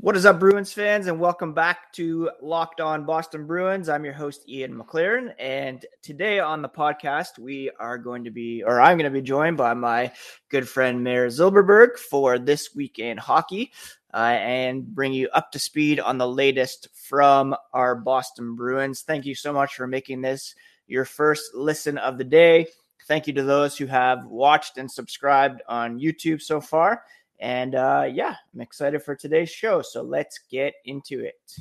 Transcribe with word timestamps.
What 0.00 0.16
is 0.16 0.24
up, 0.24 0.38
Bruins 0.38 0.72
fans, 0.72 1.08
and 1.08 1.18
welcome 1.18 1.52
back 1.52 1.92
to 1.94 2.30
Locked 2.40 2.80
On 2.80 3.04
Boston 3.04 3.48
Bruins. 3.48 3.88
I'm 3.88 4.04
your 4.04 4.14
host, 4.14 4.48
Ian 4.48 4.78
McLaren, 4.78 5.34
and 5.40 5.84
today 6.02 6.38
on 6.38 6.62
the 6.62 6.68
podcast, 6.68 7.36
we 7.36 7.72
are 7.80 7.98
going 7.98 8.22
to 8.22 8.30
be, 8.30 8.62
or 8.62 8.80
I'm 8.80 8.96
going 8.96 9.12
to 9.12 9.18
be 9.18 9.26
joined 9.26 9.56
by 9.56 9.74
my 9.74 10.12
good 10.50 10.68
friend 10.68 11.02
Mayor 11.02 11.26
Zilberberg 11.26 11.98
for 11.98 12.38
this 12.38 12.76
week 12.76 13.00
in 13.00 13.16
hockey, 13.16 13.72
uh, 14.14 14.38
and 14.38 14.86
bring 14.86 15.12
you 15.12 15.28
up 15.30 15.50
to 15.50 15.58
speed 15.58 15.98
on 15.98 16.16
the 16.16 16.28
latest 16.28 16.86
from 16.94 17.56
our 17.74 17.96
Boston 17.96 18.54
Bruins. 18.54 19.00
Thank 19.00 19.26
you 19.26 19.34
so 19.34 19.52
much 19.52 19.74
for 19.74 19.88
making 19.88 20.20
this 20.20 20.54
your 20.86 21.04
first 21.04 21.56
listen 21.56 21.98
of 21.98 22.18
the 22.18 22.24
day. 22.24 22.68
Thank 23.08 23.26
you 23.26 23.32
to 23.32 23.42
those 23.42 23.76
who 23.76 23.86
have 23.86 24.26
watched 24.26 24.78
and 24.78 24.88
subscribed 24.88 25.60
on 25.66 25.98
YouTube 25.98 26.40
so 26.40 26.60
far. 26.60 27.02
And 27.40 27.74
uh, 27.74 28.08
yeah, 28.12 28.34
I'm 28.54 28.60
excited 28.60 29.02
for 29.02 29.14
today's 29.14 29.50
show. 29.50 29.82
So 29.82 30.02
let's 30.02 30.40
get 30.50 30.74
into 30.84 31.24
it. 31.24 31.56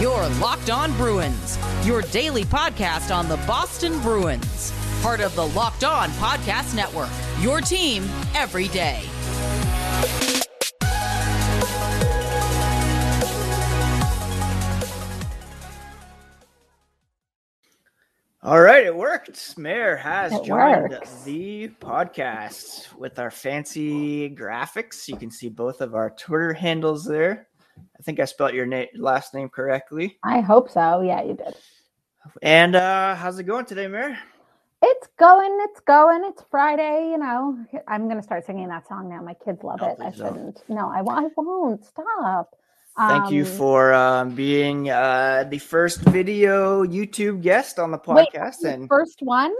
Your 0.00 0.28
Locked 0.40 0.70
On 0.70 0.92
Bruins, 0.96 1.58
your 1.84 2.02
daily 2.02 2.44
podcast 2.44 3.14
on 3.14 3.28
the 3.28 3.36
Boston 3.38 4.00
Bruins, 4.00 4.72
part 5.00 5.20
of 5.20 5.34
the 5.36 5.46
Locked 5.48 5.84
On 5.84 6.10
Podcast 6.10 6.74
Network. 6.74 7.10
Your 7.40 7.60
team 7.60 8.04
every 8.34 8.68
day. 8.68 9.02
All 18.44 18.60
right, 18.60 18.84
it 18.84 18.94
worked. 18.96 19.56
Mayor 19.56 19.94
has 19.96 20.32
It 20.32 20.42
joined 20.44 20.90
works. 20.90 21.22
the 21.22 21.68
podcast 21.80 22.92
with 22.96 23.20
our 23.20 23.30
fancy 23.30 24.28
graphics. 24.30 25.06
You 25.06 25.16
can 25.16 25.30
see 25.30 25.48
both 25.48 25.80
of 25.80 25.94
our 25.94 26.10
Twitter 26.10 26.52
handles 26.52 27.04
there. 27.04 27.46
I 27.78 28.02
think 28.02 28.18
I 28.18 28.24
spelled 28.24 28.52
your 28.54 28.66
na- 28.66 28.86
last 28.96 29.32
name 29.32 29.48
correctly. 29.48 30.18
I 30.24 30.40
hope 30.40 30.68
so. 30.70 31.02
Yeah, 31.02 31.22
you 31.22 31.34
did. 31.34 31.54
And 32.42 32.74
uh, 32.74 33.14
how's 33.14 33.38
it 33.38 33.44
going 33.44 33.64
today, 33.64 33.86
Mayor? 33.86 34.18
It's 34.82 35.06
going. 35.20 35.56
It's 35.62 35.78
going. 35.80 36.24
It's 36.24 36.42
Friday. 36.50 37.10
You 37.12 37.18
know, 37.18 37.56
I'm 37.86 38.08
gonna 38.08 38.22
start 38.24 38.44
singing 38.44 38.66
that 38.68 38.88
song 38.88 39.08
now. 39.08 39.22
My 39.22 39.34
kids 39.34 39.62
love 39.62 39.80
No, 39.80 39.86
it. 39.90 39.98
I 40.00 40.10
please 40.10 40.18
don't. 40.18 40.28
shouldn't. 40.34 40.64
No, 40.68 40.90
I, 40.92 41.00
won't- 41.02 41.26
I 41.26 41.40
won't. 41.40 41.84
Stop. 41.84 42.56
Thank 42.96 43.30
you 43.30 43.44
Um, 43.44 43.50
for 43.56 43.94
um, 43.94 44.34
being 44.34 44.90
uh, 44.90 45.44
the 45.48 45.58
first 45.58 46.00
video 46.00 46.84
YouTube 46.84 47.40
guest 47.42 47.78
on 47.78 47.90
the 47.90 48.00
wait, 48.06 48.28
podcast. 48.34 48.60
the 48.60 48.74
and 48.74 48.88
first 48.88 49.20
one. 49.22 49.54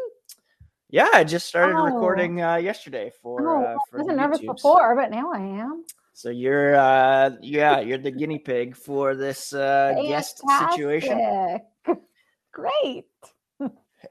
yeah, 0.91 1.09
I 1.15 1.25
just 1.25 1.47
started 1.47 1.77
Oh. 1.77 1.85
recording 1.85 2.43
uh, 2.43 2.57
yesterday 2.57 3.11
for. 3.23 3.49
Oh, 3.49 3.63
uh, 3.65 3.67
I 3.69 3.77
for 3.89 3.97
the 3.97 4.05
wasn't 4.05 4.17
nervous 4.19 4.41
before, 4.41 4.95
but 4.97 5.11
now 5.11 5.33
I 5.33 5.39
am. 5.41 5.85
So 6.13 6.29
you're, 6.29 6.77
uh, 6.77 7.31
yeah, 7.41 7.81
you're 7.81 7.97
the 7.97 8.11
guinea 8.11 8.39
pig 8.39 8.77
for 8.77 9.15
this 9.17 9.55
uh, 9.55 9.95
guest 10.03 10.43
situation. 10.71 11.59
Great. 12.53 13.07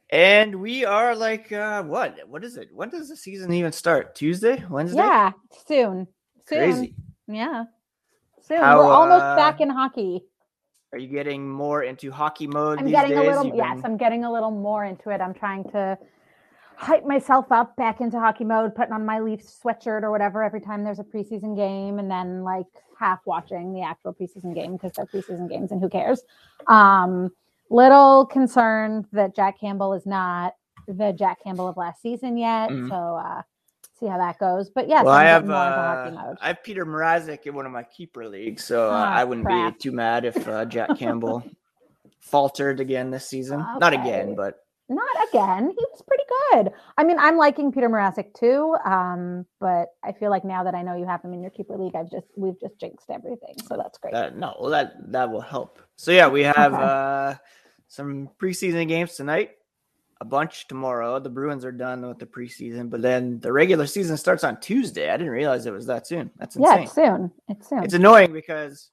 And 0.09 0.55
we 0.55 0.83
are 0.83 1.15
like, 1.15 1.51
uh, 1.51 1.83
what? 1.83 2.17
What 2.27 2.43
is 2.43 2.57
it? 2.57 2.69
When 2.73 2.89
does 2.89 3.07
the 3.09 3.15
season 3.15 3.53
even 3.53 3.71
start? 3.71 4.15
Tuesday? 4.15 4.63
Wednesday? 4.69 4.97
Yeah. 4.97 5.31
Soon. 5.67 6.07
Soon. 6.47 6.57
Crazy. 6.57 6.95
Yeah. 7.27 7.65
Soon. 8.51 8.59
How, 8.61 8.79
We're 8.79 8.91
almost 8.91 9.23
uh, 9.23 9.35
back 9.37 9.61
in 9.61 9.69
hockey. 9.69 10.25
Are 10.91 10.99
you 10.99 11.07
getting 11.07 11.47
more 11.49 11.83
into 11.83 12.11
hockey 12.11 12.47
mode 12.47 12.79
I'm 12.79 12.89
getting 12.89 13.11
days? 13.11 13.19
a 13.19 13.29
little 13.29 13.45
You've 13.45 13.55
yes, 13.55 13.75
been- 13.77 13.85
I'm 13.85 13.97
getting 13.97 14.25
a 14.25 14.31
little 14.31 14.51
more 14.51 14.83
into 14.83 15.09
it. 15.09 15.21
I'm 15.21 15.33
trying 15.33 15.63
to 15.71 15.97
hype 16.75 17.05
myself 17.05 17.49
up 17.51 17.75
back 17.77 18.01
into 18.01 18.19
hockey 18.19 18.43
mode, 18.43 18.75
putting 18.75 18.91
on 18.91 19.05
my 19.05 19.19
Leafs 19.21 19.57
sweatshirt 19.63 20.03
or 20.03 20.11
whatever 20.11 20.43
every 20.43 20.59
time 20.59 20.83
there's 20.83 20.99
a 20.99 21.03
preseason 21.03 21.55
game, 21.55 21.97
and 21.97 22.11
then 22.11 22.43
like 22.43 22.65
half 22.99 23.19
watching 23.25 23.73
the 23.73 23.81
actual 23.81 24.13
preseason 24.13 24.53
game 24.53 24.73
because 24.73 24.91
they're 24.93 25.05
preseason 25.05 25.47
games 25.47 25.71
and 25.71 25.79
who 25.79 25.87
cares. 25.87 26.21
Um, 26.67 27.29
little 27.69 28.25
concerned 28.25 29.05
that 29.13 29.33
Jack 29.33 29.61
Campbell 29.61 29.93
is 29.93 30.05
not 30.05 30.55
the 30.87 31.13
Jack 31.13 31.41
Campbell 31.41 31.69
of 31.69 31.77
last 31.77 32.01
season 32.01 32.35
yet. 32.35 32.69
Mhm. 32.69 32.89
So 32.89 32.95
uh 33.15 33.43
see 34.01 34.07
how 34.07 34.17
that 34.17 34.39
goes. 34.39 34.69
But 34.69 34.89
yes, 34.89 35.05
well, 35.05 35.13
I'm 35.13 35.25
have 35.27 35.45
more 35.47 35.55
into 35.65 35.75
hockey 35.75 36.17
uh. 36.17 36.35
I 36.41 36.47
have 36.47 36.63
Petr 36.65 36.83
Mrazek 36.85 37.45
in 37.45 37.53
one 37.55 37.65
of 37.65 37.71
my 37.71 37.83
keeper 37.83 38.27
leagues, 38.27 38.63
so 38.65 38.89
uh, 38.89 38.93
Ah, 38.93 39.13
I 39.13 39.23
wouldn't 39.23 39.45
crap. 39.45 39.73
be 39.77 39.79
too 39.79 39.91
mad 39.91 40.25
if 40.25 40.47
uh, 40.47 40.65
Jack 40.65 40.89
Campbell 40.97 41.43
faltered 42.19 42.79
again 42.79 43.11
this 43.11 43.27
season. 43.27 43.59
Not 43.79 43.93
again, 43.93 44.35
but 44.35 44.55
Not 44.89 45.07
again. 45.29 45.69
He 45.69 45.85
was 45.91 46.01
pretty 46.05 46.23
good. 46.51 46.73
I 46.97 47.03
mean, 47.03 47.17
I'm 47.19 47.37
liking 47.37 47.71
Petr 47.71 47.89
Mrazek 47.89 48.33
too. 48.33 48.75
Um, 48.85 49.45
but 49.59 49.89
I 50.03 50.11
feel 50.11 50.29
like 50.29 50.43
now 50.43 50.63
that 50.65 50.75
I 50.75 50.81
know 50.81 50.95
you 50.97 51.05
have 51.05 51.21
him 51.23 51.33
in 51.33 51.41
your 51.41 51.51
keeper 51.51 51.77
league, 51.77 51.95
I've 51.95 52.11
just 52.11 52.27
we've 52.35 52.59
just 52.59 52.77
jinxed 52.79 53.09
everything. 53.09 53.55
So 53.67 53.77
that's 53.77 53.97
great. 53.97 54.13
that 54.13 54.37
no, 54.37 54.55
well, 54.59 54.71
that 54.71 55.11
that 55.11 55.31
will 55.31 55.41
help. 55.41 55.79
So 55.95 56.11
yeah, 56.11 56.27
we 56.27 56.43
have 56.43 56.73
Okay. 56.73 56.83
uh, 56.83 57.35
some 57.87 58.29
preseason 58.39 58.87
games 58.87 59.15
tonight. 59.15 59.51
A 60.21 60.25
bunch 60.25 60.67
tomorrow. 60.67 61.19
The 61.19 61.31
Bruins 61.31 61.65
are 61.65 61.71
done 61.71 62.07
with 62.07 62.19
the 62.19 62.27
preseason, 62.27 62.91
but 62.91 63.01
then 63.01 63.39
the 63.39 63.51
regular 63.51 63.87
season 63.87 64.17
starts 64.17 64.43
on 64.43 64.59
Tuesday. 64.59 65.09
I 65.09 65.17
didn't 65.17 65.33
realize 65.33 65.65
it 65.65 65.73
was 65.73 65.87
that 65.87 66.05
soon. 66.05 66.29
That's 66.37 66.55
yeah, 66.55 66.77
it's 66.77 66.93
soon. 66.93 67.31
It's 67.49 67.67
soon. 67.67 67.83
It's 67.83 67.95
annoying 67.95 68.31
because 68.31 68.91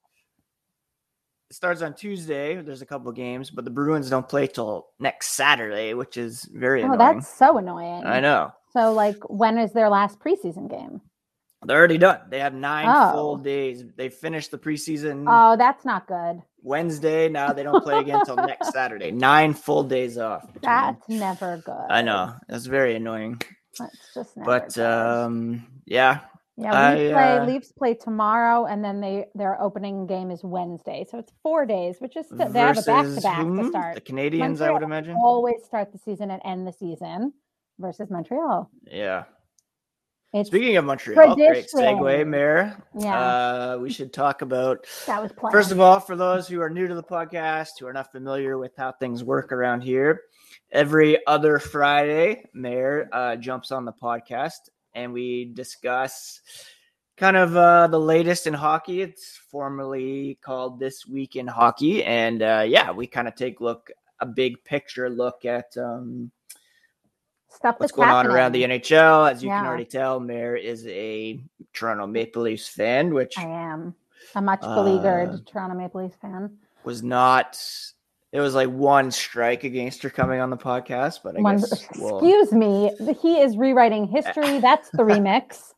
it 1.51 1.55
starts 1.55 1.83
on 1.83 1.93
Tuesday. 1.93 2.57
There's 2.63 2.81
a 2.81 2.87
couple 2.87 3.13
games, 3.13 3.51
but 3.51 3.67
the 3.67 3.71
Bruins 3.71 4.09
don't 4.09 4.27
play 4.27 4.47
till 4.47 4.87
next 4.99 5.33
Saturday, 5.33 5.93
which 5.93 6.17
is 6.17 6.45
very 6.51 6.83
oh, 6.83 6.87
annoying. 6.93 6.99
that's 6.99 7.29
so 7.29 7.59
annoying. 7.59 8.05
I 8.07 8.21
know. 8.21 8.53
So 8.73 8.93
like 8.95 9.19
when 9.29 9.59
is 9.59 9.73
their 9.75 9.91
last 9.91 10.19
preseason 10.21 10.71
game? 10.71 11.03
They're 11.67 11.77
already 11.77 11.99
done. 11.99 12.21
They 12.31 12.39
have 12.41 12.55
nine 12.55 12.87
oh. 12.89 13.13
full 13.13 13.31
Oh. 13.33 13.37
days. 13.37 13.85
They 13.97 14.09
finished 14.09 14.51
the 14.51 14.59
preseason 14.59 15.25
Oh, 15.27 15.57
that's 15.59 15.85
not 15.85 16.07
good. 16.07 16.41
Wednesday. 16.63 17.29
Now 17.29 17.53
they 17.53 17.63
don't 17.63 17.83
play 17.83 17.99
again 18.01 18.21
until 18.21 18.37
next 18.37 18.71
Saturday. 18.73 19.11
Nine 19.11 19.55
full 19.55 19.85
days 19.85 20.19
off. 20.19 20.43
between. 20.53 20.63
That's 20.63 21.09
never 21.09 21.59
good. 21.65 21.87
I 21.91 22.03
know. 22.03 22.35
That's 22.49 22.67
very 22.67 22.97
annoying. 22.97 23.41
That's 23.79 23.97
just 24.15 24.37
never 24.37 24.47
But 24.47 24.75
good. 24.75 24.85
um 24.85 25.67
yeah. 25.87 26.21
yeah, 26.57 26.95
we 26.95 27.11
I, 27.11 27.13
play 27.13 27.39
uh, 27.39 27.45
Leafs 27.47 27.73
play 27.73 27.95
tomorrow, 27.95 28.67
and 28.67 28.85
then 28.85 29.01
they 29.01 29.27
their 29.35 29.61
opening 29.61 30.07
game 30.07 30.31
is 30.31 30.43
Wednesday. 30.45 31.07
So 31.11 31.19
it's 31.19 31.33
four 31.43 31.67
days, 31.67 31.97
which 32.01 32.17
is 32.17 32.27
still, 32.27 32.49
they 32.49 32.59
have 32.61 32.79
a 32.79 32.83
back 32.83 33.05
to 33.15 33.21
back 33.21 33.55
to 33.57 33.69
start. 33.69 33.95
The 33.95 34.01
Canadiens, 34.01 34.61
I 34.61 34.71
would 34.73 34.83
imagine. 34.83 35.17
always 35.17 35.65
start 35.65 35.93
the 35.93 35.99
season 35.99 36.31
and 36.31 36.43
end 36.45 36.67
the 36.67 36.73
season 36.73 37.33
versus 37.79 38.11
Montreal. 38.11 38.71
Yeah. 38.91 39.25
It's 40.35 40.51
Speaking 40.51 40.77
of 40.77 40.85
Montreal, 40.85 41.37
great 41.37 41.69
segue. 41.75 42.27
Mayor. 42.27 42.77
Yeah. 42.95 43.19
Uh, 43.19 43.79
we 43.81 43.91
should 43.91 44.13
talk 44.13 44.43
about 44.43 44.87
that 45.07 45.23
was 45.23 45.33
planned. 45.33 45.53
First 45.53 45.73
of 45.73 45.81
all, 45.81 46.01
for 46.01 46.17
those 46.17 46.47
who 46.47 46.61
are 46.61 46.69
new 46.69 46.87
to 46.87 46.95
the 46.95 47.03
podcast, 47.03 47.71
who 47.81 47.87
are 47.87 47.95
not 47.95 48.13
familiar 48.13 48.59
with 48.59 48.73
how 48.77 48.93
things 48.93 49.25
work 49.25 49.53
around 49.53 49.81
here, 49.81 50.25
every 50.71 51.27
other 51.27 51.59
Friday, 51.59 52.45
Mayor 52.53 53.09
uh, 53.11 53.37
jumps 53.37 53.73
on 53.73 53.87
the 53.87 53.93
podcast 53.93 54.69
and 54.95 55.15
we 55.15 55.47
discuss 55.47 56.43
kind 57.17 57.37
of 57.39 57.57
uh, 57.57 57.87
the 57.87 58.01
latest 58.01 58.47
in 58.47 58.53
hockey. 58.53 59.01
It's 59.01 59.41
formerly 59.51 60.39
called 60.43 60.79
This 60.79 61.07
Week 61.07 61.37
in 61.37 61.47
Hockey. 61.47 62.05
And 62.05 62.43
uh, 62.43 62.65
yeah, 62.67 62.91
we 62.91 63.07
kind 63.07 63.29
of 63.29 63.35
take 63.35 63.63
look 63.63 63.91
a 64.21 64.27
big 64.27 64.63
picture 64.65 65.09
look 65.09 65.45
at 65.45 65.75
um, 65.79 66.31
stuff 67.59 67.77
what's 67.79 67.93
that's 67.93 67.97
going 67.97 68.09
on 68.09 68.27
around 68.27 68.53
the. 68.53 68.63
NHL. 68.65 69.31
As 69.31 69.43
you 69.43 69.51
can 69.51 69.67
already 69.67 69.85
tell, 69.85 70.21
Mayor 70.21 70.57
is 70.57 70.87
a 70.87 71.41
Toronto 71.75 72.07
Maple 72.07 72.43
Leafs 72.43 72.69
fan, 72.69 73.13
which 73.13 73.37
I 73.39 73.43
am 73.45 73.95
a 74.35 74.41
much 74.43 74.61
Uh, 74.63 74.75
beleaguered 74.75 75.47
Toronto 75.47 75.77
Maple 75.77 76.03
Leafs 76.03 76.17
fan. 76.23 76.57
was 76.85 77.03
not 77.03 77.59
it 78.31 78.41
was 78.41 78.55
like 78.55 78.69
one 78.69 79.11
strike 79.11 79.65
against 79.65 80.03
her 80.03 80.11
coming 80.11 80.39
on 80.41 80.51
the 80.51 80.57
podcast, 80.57 81.21
but 81.25 81.37
I 81.37 81.41
One, 81.41 81.57
guess 81.57 81.87
we'll- 81.99 82.19
excuse 82.23 82.53
me, 82.53 82.91
he 83.23 83.41
is 83.41 83.57
rewriting 83.57 84.07
history. 84.07 84.59
That's 84.61 84.91
the 84.91 85.03
remix. 85.13 85.73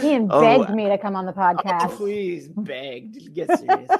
He 0.00 0.16
Oh, 0.30 0.40
begged 0.40 0.70
me 0.74 0.88
to 0.88 0.98
come 0.98 1.16
on 1.16 1.26
the 1.26 1.32
oh, 1.32 1.34
podcast. 1.36 1.90
please 1.96 2.48
begged. 2.56 3.34
Get 3.34 3.58
serious. 3.58 3.90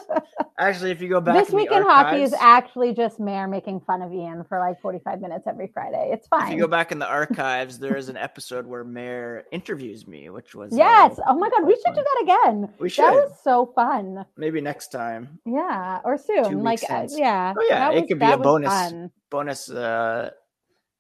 Actually, 0.59 0.93
if 0.93 1.01
you 1.01 1.09
go 1.09 1.21
back 1.21 1.35
this 1.35 1.53
week 1.53 1.69
the 1.69 1.79
in 1.79 1.83
hockey 1.83 2.23
is 2.23 2.33
actually 2.35 2.93
just 2.95 3.19
Mayor 3.19 3.49
making 3.49 3.81
fun 3.81 4.03
of 4.03 4.13
Ian 4.13 4.45
for 4.49 4.61
like 4.61 4.81
45 4.81 5.21
minutes 5.21 5.47
every 5.49 5.67
Friday. 5.75 6.11
It's 6.13 6.29
fine. 6.29 6.47
if 6.49 6.55
you 6.55 6.61
go 6.61 6.69
back 6.69 6.93
in 6.93 6.99
the 7.01 7.07
archives, 7.09 7.79
there 7.79 7.97
is 7.97 8.09
an 8.09 8.17
episode 8.17 8.67
where 8.67 8.85
Mayor 8.85 9.45
interviews 9.51 10.07
me, 10.07 10.31
which 10.31 10.55
was 10.55 10.73
uh, 10.73 10.77
yes. 10.77 11.19
Oh 11.27 11.35
my 11.37 11.51
God. 11.51 11.67
We 11.67 11.75
should 11.75 11.95
do 11.95 12.03
that 12.05 12.23
again. 12.23 12.69
We 12.79 12.89
should. 12.89 13.05
That 13.05 13.15
was 13.15 13.33
so 13.43 13.67
fun. 13.75 14.25
maybe 14.37 14.61
next 14.61 14.89
time. 14.93 15.41
Yeah. 15.45 16.01
Or 16.05 16.17
soon. 16.19 16.63
Like, 16.63 16.83
uh, 16.89 17.09
yeah. 17.11 17.53
Oh, 17.59 17.67
yeah, 17.69 17.79
that 17.91 17.97
it 17.97 18.01
was- 18.03 18.09
could 18.09 18.19
be 18.21 18.27
a 18.27 18.39
bonus 18.39 18.69
fun. 18.73 19.11
Bonus 19.31 19.69
uh 19.71 20.31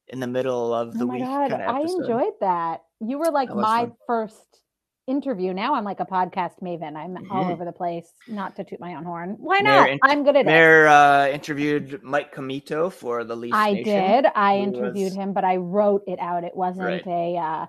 in 0.08 0.20
the 0.20 0.26
middle 0.26 0.74
of 0.74 0.98
the 0.98 1.04
oh 1.04 1.06
my 1.06 1.14
week 1.14 1.22
God. 1.24 1.50
kind 1.50 1.62
of 1.62 1.68
I 1.76 1.80
enjoyed 1.80 2.32
that. 2.40 2.82
You 3.00 3.18
were 3.18 3.30
like 3.30 3.48
my 3.54 3.82
fun. 3.86 3.92
first 4.06 4.60
interview. 5.06 5.52
Now 5.52 5.74
I'm 5.74 5.84
like 5.84 6.00
a 6.00 6.04
podcast 6.06 6.60
maven. 6.62 6.96
I'm 6.96 7.16
all 7.30 7.44
Mhm. 7.44 7.52
over 7.52 7.64
the 7.64 7.72
place. 7.72 8.12
Not 8.28 8.56
to 8.56 8.64
toot 8.64 8.80
my 8.80 8.94
own 8.94 9.04
horn. 9.04 9.36
Why 9.38 9.60
not? 9.60 9.90
I'm 10.02 10.24
good 10.24 10.36
at 10.36 10.40
it. 10.40 10.46
Mayor 10.46 10.86
uh, 10.88 11.28
interviewed 11.28 12.02
Mike 12.02 12.34
Comito 12.34 12.90
for 12.92 13.24
the 13.24 13.36
Leafs 13.36 13.56
I 13.56 13.72
Nation. 13.74 13.84
did. 13.84 14.26
I 14.34 14.58
interviewed 14.58 15.04
was- 15.12 15.14
him, 15.14 15.32
but 15.32 15.44
I 15.44 15.56
wrote 15.56 16.02
it 16.06 16.18
out. 16.18 16.44
It 16.44 16.56
wasn't 16.56 16.86
Right. 16.86 17.06
a 17.06 17.36
uh 17.36 17.66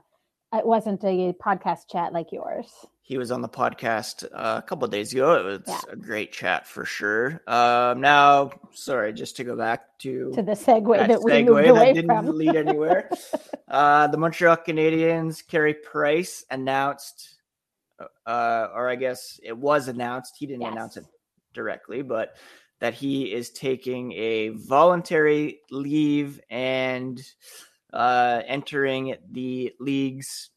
it 0.57 0.65
wasn't 0.65 1.03
a 1.03 1.33
podcast 1.33 1.89
chat 1.91 2.13
like 2.13 2.31
yours. 2.31 2.71
He 3.07 3.19
was 3.19 3.29
on 3.31 3.41
the 3.43 3.47
podcast 3.49 4.23
uh, 4.33 4.61
a 4.63 4.67
couple 4.67 4.85
of 4.85 4.89
days 4.91 5.13
ago. 5.13 5.35
It 5.35 5.43
was 5.43 5.61
Yeah. 5.67 5.79
a 5.91 5.95
great 5.95 6.31
chat 6.31 6.65
for 6.65 6.85
sure. 6.85 7.39
Um, 7.45 8.01
now, 8.01 8.49
sorry, 8.73 9.13
just 9.13 9.35
to 9.37 9.43
go 9.43 9.55
back 9.55 9.99
to 9.99 10.31
To 10.33 10.41
the 10.41 10.53
segue 10.53 10.97
that 10.97 11.09
that 11.09 11.21
we 11.23 11.31
segue 11.33 11.45
moved 11.45 11.65
that 11.65 11.69
away 11.69 11.93
didn't 11.93 12.09
from. 12.09 12.35
lead 12.35 12.55
anywhere. 12.55 13.11
uh, 13.67 14.07
the 14.07 14.17
Montreal 14.17 14.57
Canadiens, 14.57 15.45
Carey 15.45 15.75
Price 15.75 16.45
announced, 16.49 17.35
uh, 18.25 18.69
or 18.73 18.89
I 18.89 18.95
guess 18.95 19.39
it 19.43 19.55
was 19.55 19.87
announced. 19.87 20.35
He 20.39 20.47
didn't 20.47 20.65
announce 20.65 20.97
it 20.97 21.05
directly, 21.53 22.01
but 22.01 22.35
that 22.79 22.95
he 22.95 23.31
is 23.31 23.51
taking 23.51 24.13
a 24.13 24.49
voluntary 24.49 25.59
leave 25.69 26.41
and 26.49 27.21
uh, 27.93 28.41
entering 28.47 29.15
the 29.31 29.73
league's 29.79 30.49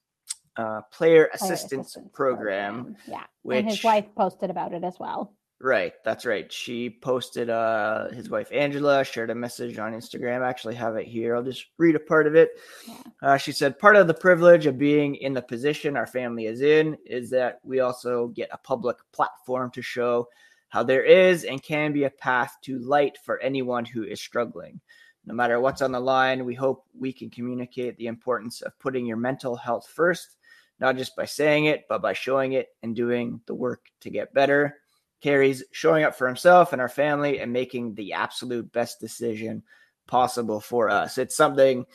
uh, 0.59 0.83
player 0.93 1.29
Player 1.29 1.31
assistance, 1.35 1.97
program. 2.13 2.97
Yeah. 3.07 3.25
which 3.43 3.61
and 3.61 3.69
his 3.69 3.83
wife 3.83 4.07
posted 4.17 4.51
about 4.51 4.75
it 4.75 4.85
as 4.85 4.99
well. 4.99 5.33
Right, 5.61 5.93
that's 6.05 6.25
right. 6.25 6.53
She 6.53 6.89
posted 6.89 7.51
uh 7.51 8.11
his 8.11 8.31
wife 8.31 8.49
Angela 8.53 9.05
shared 9.05 9.31
a 9.31 9.35
message 9.35 9.77
on 9.79 9.93
Instagram. 9.93 10.43
I 10.43 10.49
actually 10.49 10.77
have 10.77 10.95
it 10.97 11.07
here. 11.07 11.35
I'll 11.35 11.43
just 11.43 11.67
read 11.79 11.97
a 11.97 12.01
part 12.01 12.29
of 12.29 12.37
it. 12.37 12.51
Yeah. 12.87 12.95
Uh, 13.23 13.37
she 13.37 13.51
said, 13.51 13.79
"Part 13.79 13.97
of 13.97 14.07
the 14.07 14.15
privilege 14.15 14.67
of 14.67 14.79
being 14.79 15.17
in 15.17 15.33
the 15.33 15.43
position 15.43 15.97
our 15.97 16.07
family 16.07 16.47
is 16.47 16.61
in 16.61 16.97
is 17.05 17.29
that 17.31 17.59
we 17.65 17.81
also 17.81 18.29
get 18.29 18.51
a 18.53 18.59
public 18.59 18.99
platform 19.13 19.73
to 19.73 19.83
show 19.83 20.29
how 20.69 20.85
there 20.85 21.03
is 21.03 21.45
and 21.45 21.63
can 21.63 21.93
be 21.93 22.05
a 22.05 22.11
path 22.11 22.57
to 22.63 22.79
light 22.79 23.19
for 23.25 23.41
anyone 23.41 23.85
who 23.85 24.05
is 24.05 24.21
struggling. 24.21 24.81
No 25.25 25.35
matter 25.35 25.61
what's 25.61 25.83
on 25.83 25.93
the 25.93 26.01
line, 26.01 26.45
we 26.45 26.55
hope 26.55 26.87
we 26.99 27.13
can 27.13 27.29
communicate 27.31 27.97
the 27.97 28.07
importance 28.07 28.63
of 28.63 28.79
putting 28.79 29.05
your 29.05 29.19
mental 29.19 29.57
health 29.57 29.87
first, 29.87 30.38
not 30.81 30.97
just 30.97 31.17
by 31.17 31.25
saying 31.25 31.67
it, 31.67 31.87
but 31.89 32.03
by 32.03 32.13
showing 32.13 32.53
it 32.53 32.69
and 32.83 32.95
doing 32.95 33.41
the 33.47 33.55
work 33.55 33.87
to 34.01 34.11
get 34.11 34.35
better." 34.35 34.77
Carey's 35.21 35.65
showing 35.73 36.05
up 36.05 36.15
for 36.15 36.27
himself 36.27 36.73
and 36.73 36.81
our 36.81 36.89
family 36.89 37.41
and 37.41 37.53
making 37.53 37.95
the 37.95 38.13
absolute 38.13 38.71
best 38.73 39.01
decision 39.01 39.65
possible 40.07 40.61
for 40.61 40.89
us. 40.89 41.19
It's 41.19 41.37
something 41.37 41.87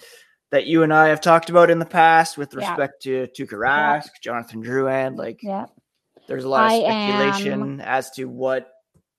that 0.51 0.68
you 0.68 0.83
and 0.83 0.94
I 0.94 1.07
have 1.07 1.21
talked 1.21 1.50
about 1.50 1.69
in 1.69 1.80
the 1.80 1.85
past 1.85 2.38
with 2.38 2.53
Yeah. 2.53 2.69
respect 2.69 3.01
to 3.03 3.27
Tuukka 3.27 3.57
Rask, 3.57 4.09
Jonathan 4.21 4.62
Drouin. 4.62 5.18
Like, 5.18 5.41
Yeah. 5.41 5.68
there's 6.27 6.44
a 6.44 6.50
lot 6.50 6.71
of 6.71 6.77
speculation 6.81 7.80
as 7.81 8.12
to 8.12 8.25
what 8.25 8.69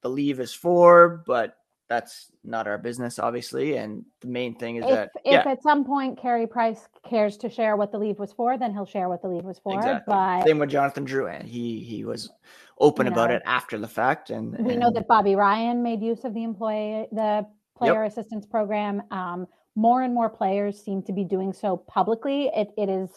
the 0.03 0.11
leave 0.11 0.39
is 0.39 0.53
for, 0.53 1.23
but 1.27 1.57
that's 1.89 2.31
not 2.43 2.67
our 2.67 2.79
business, 2.79 3.19
obviously. 3.19 3.77
And 3.77 4.05
the 4.21 4.29
main 4.29 4.55
thing 4.55 4.77
is 4.77 4.85
If, 4.85 4.91
that, 4.91 5.11
if 5.25 5.33
yeah, 5.33 5.51
at 5.51 5.63
some 5.63 5.85
point 5.85 6.19
Carey 6.19 6.47
Price 6.47 6.89
cares 7.09 7.37
to 7.39 7.51
share 7.51 7.77
what 7.77 7.93
the 7.93 7.99
leave 7.99 8.19
was 8.19 8.33
for, 8.33 8.57
then 8.57 8.73
he'll 8.73 8.87
share 8.87 9.09
what 9.09 9.23
the 9.23 9.29
leave 9.29 9.45
was 9.45 9.59
for. 9.59 9.77
exactly. 9.77 10.05
But 10.07 10.45
Same 10.45 10.59
with 10.59 10.71
Jonathan 10.71 11.07
Drouin. 11.07 11.45
He 11.45 11.81
he 11.81 12.05
was 12.05 12.31
open 12.79 13.07
about 13.07 13.31
know, 13.31 13.37
it 13.37 13.43
after 13.45 13.79
the 13.79 13.89
fact, 13.89 14.31
and 14.31 14.57
we 14.59 14.77
know 14.77 14.91
that 14.93 15.07
Bobby 15.07 15.37
Ryan 15.37 15.83
made 15.83 16.03
use 16.03 16.25
of 16.25 16.35
the 16.35 16.43
employee 16.43 17.07
the 17.13 17.47
player 17.77 18.05
assistance 18.05 18.47
program. 18.47 19.03
Um, 19.11 19.47
more 19.77 20.03
and 20.03 20.15
more 20.15 20.31
players 20.31 20.81
seem 20.81 21.03
to 21.03 21.13
be 21.13 21.25
doing 21.25 21.53
so 21.53 21.77
publicly. 21.77 22.51
It 22.55 22.69
it 22.79 22.89
is 22.89 23.11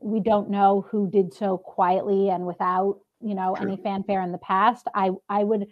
we 0.00 0.20
don't 0.20 0.50
know 0.50 0.86
who 0.90 1.10
did 1.10 1.34
so 1.34 1.58
quietly 1.58 2.30
and 2.30 2.46
without 2.46 3.00
you 3.20 3.34
know 3.34 3.54
True. 3.56 3.72
any 3.72 3.82
fanfare 3.82 4.22
in 4.22 4.32
the 4.32 4.38
past. 4.38 4.86
I 4.94 5.10
I 5.28 5.44
would 5.44 5.68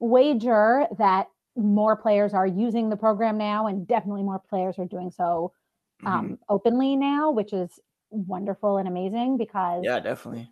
wager 0.00 0.86
that 0.98 1.28
more 1.56 1.96
players 1.96 2.34
are 2.34 2.46
using 2.46 2.88
the 2.88 2.96
program 2.96 3.38
now, 3.38 3.66
and 3.66 3.86
definitely 3.86 4.22
more 4.22 4.40
players 4.48 4.78
are 4.78 4.86
doing 4.86 5.10
so 5.10 5.52
um, 6.06 6.38
openly 6.48 6.96
now, 6.96 7.30
which 7.30 7.52
is 7.52 7.80
wonderful 8.10 8.78
and 8.78 8.88
amazing 8.88 9.36
because 9.36 9.82
yeah, 9.84 9.98
definitely. 10.00 10.48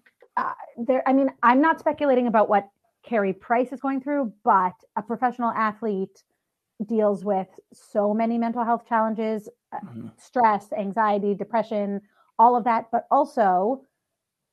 there 0.76 1.02
i 1.06 1.12
mean 1.12 1.28
i'm 1.42 1.60
not 1.60 1.78
speculating 1.78 2.26
about 2.26 2.48
what 2.48 2.68
carey 3.04 3.32
price 3.32 3.72
is 3.72 3.80
going 3.80 4.00
through 4.00 4.32
but 4.44 4.72
a 4.96 5.02
professional 5.02 5.50
athlete 5.52 6.22
deals 6.86 7.24
with 7.24 7.48
so 7.72 8.12
many 8.12 8.38
mental 8.38 8.64
health 8.64 8.86
challenges 8.88 9.48
uh, 9.72 9.78
Mhm. 9.84 10.10
stress 10.18 10.72
anxiety 10.72 11.34
depression 11.34 12.00
all 12.38 12.56
of 12.56 12.64
that 12.64 12.86
but 12.90 13.06
also 13.10 13.84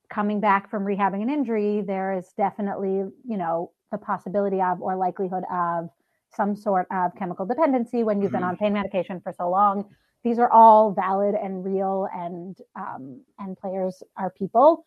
coming 0.10 0.40
back 0.40 0.70
from 0.70 0.86
rehabbing 0.86 1.22
an 1.22 1.30
injury 1.30 1.82
there 1.82 2.14
is 2.14 2.34
definitely 2.34 3.10
you 3.26 3.38
know 3.38 3.72
the 3.92 3.98
possibility 3.98 4.62
of 4.62 4.82
or 4.82 4.96
likelihood 4.96 5.44
of 5.52 5.90
some 6.36 6.56
sort 6.56 6.88
of 6.92 7.16
chemical 7.16 7.46
dependency 7.46 8.04
when 8.04 8.22
you've 8.22 8.32
been 8.32 8.42
Mhm. 8.42 8.50
on 8.50 8.58
pain 8.58 8.74
medication 8.74 9.20
for 9.22 9.34
so 9.34 9.50
long 9.50 9.86
these 10.24 10.38
are 10.40 10.52
all 10.52 10.92
valid 10.92 11.34
and 11.36 11.64
real 11.64 12.08
and 12.14 12.58
um, 12.76 13.22
and 13.40 13.58
players 13.58 14.04
are 14.18 14.30
people 14.30 14.86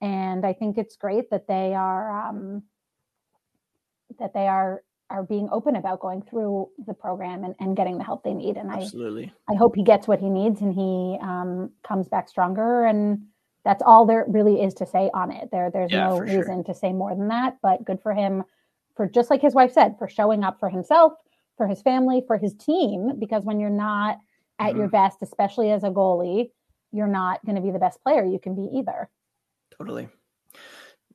and 0.00 0.44
I 0.44 0.52
think 0.52 0.76
it's 0.76 0.96
great 0.96 1.30
that 1.30 1.46
they 1.46 1.74
are 1.74 2.28
um, 2.28 2.62
that 4.18 4.34
they 4.34 4.46
are 4.46 4.82
are 5.10 5.22
being 5.22 5.48
open 5.52 5.76
about 5.76 6.00
going 6.00 6.22
through 6.22 6.68
the 6.86 6.94
program 6.94 7.44
and, 7.44 7.54
and 7.60 7.76
getting 7.76 7.98
the 7.98 8.04
help 8.04 8.22
they 8.24 8.32
need. 8.34 8.56
And 8.56 8.70
I 8.70 8.76
Absolutely. 8.76 9.32
I 9.48 9.54
hope 9.54 9.76
he 9.76 9.82
gets 9.82 10.08
what 10.08 10.18
he 10.20 10.30
needs 10.30 10.60
and 10.62 10.72
he 10.74 11.18
um, 11.20 11.70
comes 11.86 12.08
back 12.08 12.28
stronger. 12.28 12.86
And 12.86 13.26
that's 13.64 13.82
all 13.82 14.06
there 14.06 14.24
really 14.28 14.62
is 14.62 14.74
to 14.74 14.86
say 14.86 15.10
on 15.14 15.30
it. 15.30 15.50
There 15.52 15.70
there's 15.70 15.92
Yeah, 15.92 16.08
no 16.08 16.18
for 16.18 16.26
sure. 16.26 16.38
reason 16.38 16.64
to 16.64 16.74
say 16.74 16.92
more 16.92 17.14
than 17.14 17.28
that. 17.28 17.58
But 17.62 17.84
good 17.84 18.00
for 18.02 18.12
him 18.14 18.44
for 18.96 19.08
just 19.08 19.30
like 19.30 19.40
his 19.42 19.54
wife 19.54 19.72
said 19.72 19.96
for 19.98 20.08
showing 20.08 20.44
up 20.44 20.58
for 20.60 20.68
himself, 20.68 21.14
for 21.56 21.66
his 21.66 21.82
family, 21.82 22.22
for 22.26 22.36
his 22.36 22.54
team. 22.54 23.18
Because 23.18 23.44
when 23.44 23.60
you're 23.60 23.70
not 23.70 24.18
at 24.60 24.70
Mm-hmm. 24.70 24.78
your 24.78 24.88
best, 24.88 25.18
especially 25.22 25.70
as 25.72 25.82
a 25.84 25.90
goalie, 25.90 26.50
you're 26.92 27.08
not 27.08 27.44
going 27.44 27.56
to 27.56 27.60
be 27.62 27.72
the 27.72 27.78
best 27.78 28.00
player 28.02 28.24
you 28.24 28.38
can 28.38 28.54
be 28.54 28.68
either. 28.78 29.10
Totally. 29.76 30.08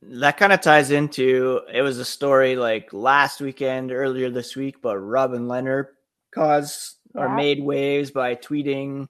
That 0.02 0.36
kind 0.36 0.52
of 0.52 0.60
ties 0.60 0.90
into 0.90 1.60
it 1.72 1.82
was 1.82 1.98
a 1.98 2.04
story 2.04 2.56
like 2.56 2.92
last 2.92 3.40
weekend, 3.40 3.92
earlier 3.92 4.30
this 4.30 4.56
week, 4.56 4.82
but 4.82 4.98
Robin 4.98 5.46
Lehner 5.46 5.86
caused 6.34 6.96
or 7.14 7.34
made 7.34 7.62
waves 7.62 8.10
by 8.10 8.34
tweeting 8.34 9.08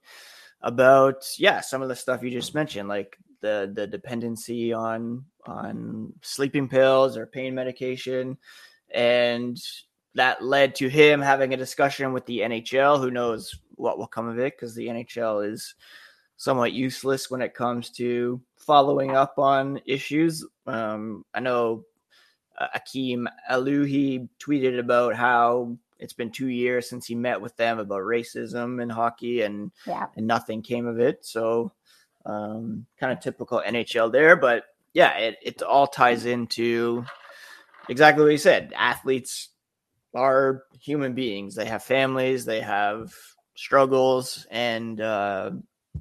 about 0.62 1.25
yeah 1.38 1.61
some 1.61 1.82
of 1.82 1.88
the 1.88 1.96
stuff 1.96 2.22
you 2.22 2.31
just 2.31 2.55
mentioned, 2.55 2.88
like 2.88 3.17
the 3.40 3.70
the 3.75 3.87
dependency 3.87 4.72
on 4.72 5.25
on 5.46 6.12
sleeping 6.22 6.69
pills 6.69 7.16
or 7.16 7.26
pain 7.26 7.54
medication, 7.54 8.37
and 8.92 9.60
that 10.14 10.42
led 10.42 10.75
to 10.76 10.88
him 10.88 11.20
having 11.20 11.54
a 11.54 11.56
discussion 11.56 12.12
with 12.12 12.26
the 12.26 12.40
NHL. 12.40 13.00
Who 13.00 13.10
knows 13.10 13.54
what 13.76 13.98
will 13.98 14.06
come 14.06 14.28
of 14.28 14.38
it 14.38 14.54
because 14.56 14.75
the 14.75 14.88
NHL 14.88 15.50
is 15.50 15.74
somewhat 16.36 16.72
useless 16.72 17.31
when 17.31 17.43
it 17.43 17.55
comes 17.55 17.91
to 17.91 18.41
following 18.56 19.15
up 19.15 19.38
on 19.38 19.81
issues. 19.86 20.44
Um, 20.67 21.24
I 21.34 21.41
know 21.41 21.84
uh, 22.58 22.69
Akim 22.74 23.29
Aliu 23.50 24.29
tweeted 24.38 24.79
about 24.79 25.15
how 25.15 25.76
it's 25.98 26.12
been 26.15 26.31
two 26.31 26.48
years 26.48 26.88
since 26.88 27.06
he 27.06 27.15
met 27.15 27.41
with 27.41 27.56
them 27.56 27.79
about 27.79 28.00
racism 28.00 28.82
in 28.82 28.88
hockey, 28.88 29.43
and 29.43 29.70
Yeah. 29.86 30.06
and 30.17 30.26
nothing 30.26 30.62
came 30.62 30.86
of 30.86 30.98
it. 30.98 31.24
So, 31.24 31.72
um, 32.24 32.86
kind 32.98 33.12
of 33.12 33.20
typical 33.20 33.62
NHL 33.67 34.10
there. 34.10 34.34
But 34.34 34.65
yeah, 34.93 35.17
it, 35.19 35.37
it 35.43 35.63
all 35.63 35.87
ties 35.87 36.27
into 36.27 37.05
exactly 37.89 38.25
what 38.25 38.32
you 38.32 38.39
said. 38.39 38.73
Athletes 38.77 39.51
are 40.15 40.65
human 40.81 41.15
beings. 41.15 41.55
They 41.55 41.67
have 41.67 41.82
families. 41.82 42.44
They 42.44 42.61
have 42.61 43.13
struggles, 43.55 44.47
and 44.51 45.01
uh, 45.01 45.53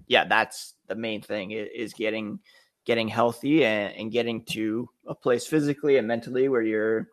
yeah, 0.08 0.26
that's 0.26 0.76
the 0.88 0.96
main 0.96 1.22
thing 1.22 1.52
is 1.52 1.94
getting 1.94 2.40
getting 2.86 3.08
healthy 3.08 3.64
and, 3.64 3.94
and 3.96 4.12
getting 4.12 4.44
to 4.44 4.90
a 5.06 5.14
place 5.14 5.46
physically 5.46 5.98
and 5.98 6.08
mentally 6.08 6.50
where 6.50 6.64
you're 6.64 7.08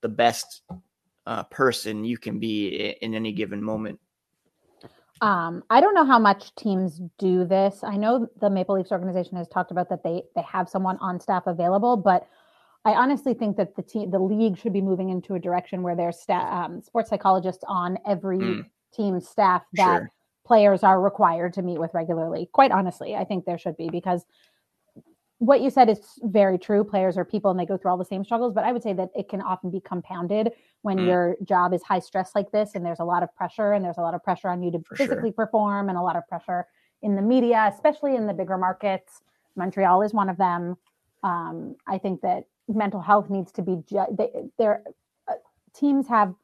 the 0.00 0.08
best 0.08 0.62
uh, 1.26 1.44
person 1.44 2.04
you 2.04 2.18
can 2.18 2.40
be 2.40 2.96
in 3.00 3.14
any 3.14 3.32
given 3.32 3.62
moment. 3.62 4.00
Um, 5.20 5.62
I 5.68 5.80
don't 5.80 5.94
know 5.94 6.04
how 6.06 6.18
much 6.18 6.54
teams 6.54 7.00
do 7.18 7.44
this. 7.44 7.84
I 7.84 7.96
know 7.96 8.26
the 8.40 8.48
Maple 8.48 8.74
Leafs 8.76 8.90
organization 8.92 9.36
has 9.36 9.48
talked 9.48 9.70
about 9.70 9.88
that 9.90 10.02
they 10.02 10.22
they 10.34 10.42
have 10.42 10.68
someone 10.68 10.96
on 10.98 11.20
staff 11.20 11.42
available, 11.46 11.96
but 11.96 12.26
I 12.86 12.92
honestly 12.92 13.34
think 13.34 13.58
that 13.58 13.76
the 13.76 13.82
team, 13.82 14.10
the 14.10 14.18
league, 14.18 14.56
should 14.56 14.72
be 14.72 14.80
moving 14.80 15.10
into 15.10 15.34
a 15.34 15.38
direction 15.38 15.82
where 15.82 15.94
there's 15.94 16.18
sta- 16.18 16.48
um, 16.64 16.80
sports 16.80 17.10
psychologists 17.10 17.62
on 17.68 17.98
every 18.06 18.38
Mm. 18.38 18.66
team 18.92 19.20
staff 19.20 19.62
that 19.74 19.98
Sure. 19.98 20.10
players 20.46 20.82
are 20.82 20.98
required 21.00 21.52
to 21.54 21.62
meet 21.62 21.78
with 21.78 21.92
regularly. 21.92 22.46
Quite 22.52 22.72
honestly, 22.72 23.14
I 23.14 23.24
think 23.24 23.44
there 23.44 23.58
should 23.58 23.76
be 23.76 23.90
because 23.90 24.24
what 25.40 25.60
you 25.62 25.70
said 25.70 25.88
is 25.88 26.00
very 26.22 26.58
true. 26.58 26.84
Players 26.84 27.16
are 27.18 27.24
people 27.24 27.50
and 27.50 27.58
they 27.58 27.64
go 27.66 27.76
through 27.76 27.90
all 27.90 27.96
the 27.96 28.04
same 28.04 28.24
struggles, 28.24 28.52
but 28.52 28.62
I 28.62 28.72
would 28.72 28.82
say 28.82 28.92
that 28.92 29.08
it 29.16 29.28
can 29.28 29.40
often 29.40 29.70
be 29.70 29.80
compounded 29.80 30.52
when 30.82 30.98
Mm. 30.98 31.06
your 31.06 31.36
job 31.44 31.72
is 31.72 31.82
high 31.82 31.98
stress 31.98 32.34
like 32.34 32.50
this 32.52 32.74
and 32.74 32.84
there's 32.84 33.00
a 33.00 33.04
lot 33.04 33.22
of 33.22 33.34
pressure 33.34 33.72
and 33.72 33.82
there's 33.84 33.96
a 33.98 34.02
lot 34.02 34.12
of 34.14 34.22
pressure 34.22 34.48
on 34.48 34.62
you 34.62 34.70
to 34.70 34.78
For 34.80 34.96
sure. 34.96 35.06
physically 35.06 35.32
perform 35.32 35.88
and 35.88 35.96
a 35.96 36.02
lot 36.02 36.14
of 36.16 36.28
pressure 36.28 36.66
in 37.02 37.16
the 37.16 37.22
media, 37.22 37.70
especially 37.74 38.16
in 38.16 38.26
the 38.26 38.34
bigger 38.34 38.58
markets. 38.58 39.22
Montreal 39.56 40.02
is 40.02 40.12
one 40.12 40.28
of 40.28 40.36
them. 40.36 40.76
Um, 41.22 41.74
I 41.86 41.96
think 41.98 42.20
that 42.20 42.44
mental 42.68 43.00
health 43.00 43.30
needs 43.30 43.50
to 43.52 43.62
be. 43.62 43.82
Ju- 43.88 44.06
they, 44.16 44.30
their 44.58 44.84
uh, 45.26 45.34
teams 45.74 46.06
have 46.08 46.34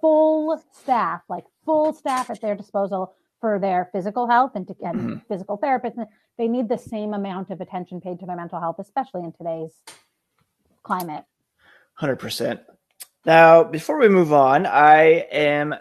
full 0.00 0.62
staff, 0.72 1.20
like 1.28 1.44
full 1.66 1.92
staff 1.92 2.30
at 2.30 2.40
their 2.40 2.54
disposal 2.54 3.14
for 3.42 3.58
their 3.58 3.88
physical 3.92 4.26
health 4.26 4.52
and 4.54 4.66
to 4.68 4.74
and 4.82 4.96
Mhm. 5.00 5.26
physical 5.28 5.58
therapists. 5.58 6.04
They 6.38 6.48
need 6.48 6.68
the 6.68 6.78
same 6.78 7.14
amount 7.14 7.50
of 7.50 7.60
attention 7.60 8.00
paid 8.00 8.20
to 8.20 8.26
their 8.26 8.36
mental 8.36 8.60
health, 8.60 8.76
especially 8.78 9.24
in 9.24 9.32
today's 9.32 9.72
climate. 10.84 11.24
Hundred 11.94 12.16
percent. 12.16 12.60
Now, 13.26 13.64
before 13.64 13.98
we 13.98 14.08
move 14.08 14.32
on, 14.32 14.64
I 14.64 15.26
am 15.32 15.74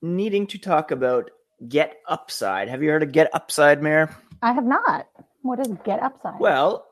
needing 0.00 0.46
to 0.48 0.58
talk 0.58 0.90
about 0.90 1.30
Get 1.68 1.96
Upside. 2.08 2.68
Have 2.68 2.82
you 2.82 2.88
heard 2.88 3.02
of 3.02 3.12
Get 3.12 3.28
Upside, 3.34 3.82
Mayor? 3.82 4.16
I 4.42 4.52
have 4.52 4.64
not. 4.64 5.06
What 5.42 5.60
is 5.60 5.68
Get 5.84 6.02
Upside? 6.02 6.40
Well, 6.40 6.86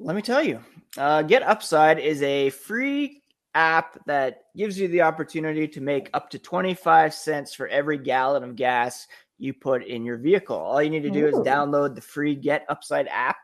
let 0.00 0.16
me 0.16 0.22
tell 0.22 0.42
you. 0.42 0.60
Uh, 0.98 1.22
Get 1.22 1.44
Upside 1.44 2.00
is 2.00 2.20
a 2.22 2.50
free 2.50 3.22
app 3.54 4.04
that 4.06 4.46
gives 4.56 4.78
you 4.78 4.88
the 4.88 5.02
opportunity 5.02 5.68
to 5.68 5.80
make 5.80 6.10
up 6.12 6.30
to 6.30 6.38
25 6.40 7.14
cents 7.14 7.54
for 7.54 7.68
every 7.68 7.98
gallon 7.98 8.42
of 8.42 8.56
gas 8.56 9.06
you 9.38 9.52
put 9.52 9.84
in 9.84 10.04
your 10.04 10.16
vehicle. 10.18 10.56
All 10.56 10.82
you 10.82 10.90
need 10.90 11.02
to 11.02 11.10
do 11.10 11.26
is 11.26 11.34
download 11.36 11.94
the 11.94 12.00
free 12.00 12.34
Get 12.34 12.64
Upside 12.68 13.08
app. 13.08 13.36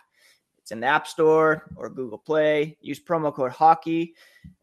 It's 0.59 0.73
in 0.73 0.81
the 0.81 0.87
App 0.87 1.07
Store 1.07 1.71
or 1.77 1.89
Google 1.89 2.19
Play. 2.19 2.77
Use 2.81 3.01
promo 3.01 3.35
code 3.35 3.53
hockey 3.53 4.15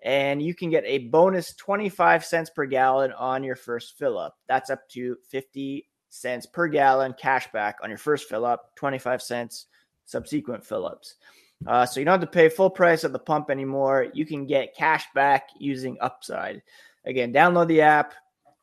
and 0.03 0.41
you 0.41 0.55
can 0.55 0.69
get 0.69 0.83
a 0.85 0.99
bonus 1.09 1.53
25 1.55 2.23
cents 2.23 2.49
per 2.49 2.65
gallon 2.65 3.11
on 3.13 3.43
your 3.43 3.55
first 3.55 3.97
fill 3.97 4.17
up. 4.17 4.37
That's 4.47 4.69
up 4.69 4.87
to 4.89 5.17
50 5.29 5.87
cents 6.09 6.45
per 6.45 6.67
gallon 6.67 7.13
cash 7.19 7.51
back 7.51 7.77
on 7.83 7.89
your 7.89 7.97
first 7.97 8.29
fill 8.29 8.45
up, 8.45 8.75
25 8.75 9.21
cents 9.21 9.65
subsequent 10.05 10.65
fill 10.65 10.85
ups. 10.85 11.15
Uh, 11.65 11.85
so 11.85 11.99
you 11.99 12.05
don't 12.05 12.19
have 12.19 12.21
to 12.21 12.27
pay 12.27 12.49
full 12.49 12.69
price 12.69 13.03
at 13.03 13.11
the 13.11 13.19
pump 13.19 13.49
anymore. 13.49 14.07
You 14.13 14.25
can 14.25 14.45
get 14.45 14.75
cash 14.75 15.05
back 15.15 15.49
using 15.59 15.97
Upside. 15.99 16.61
Again, 17.05 17.33
download 17.33 17.67
the 17.67 17.81
app, 17.81 18.13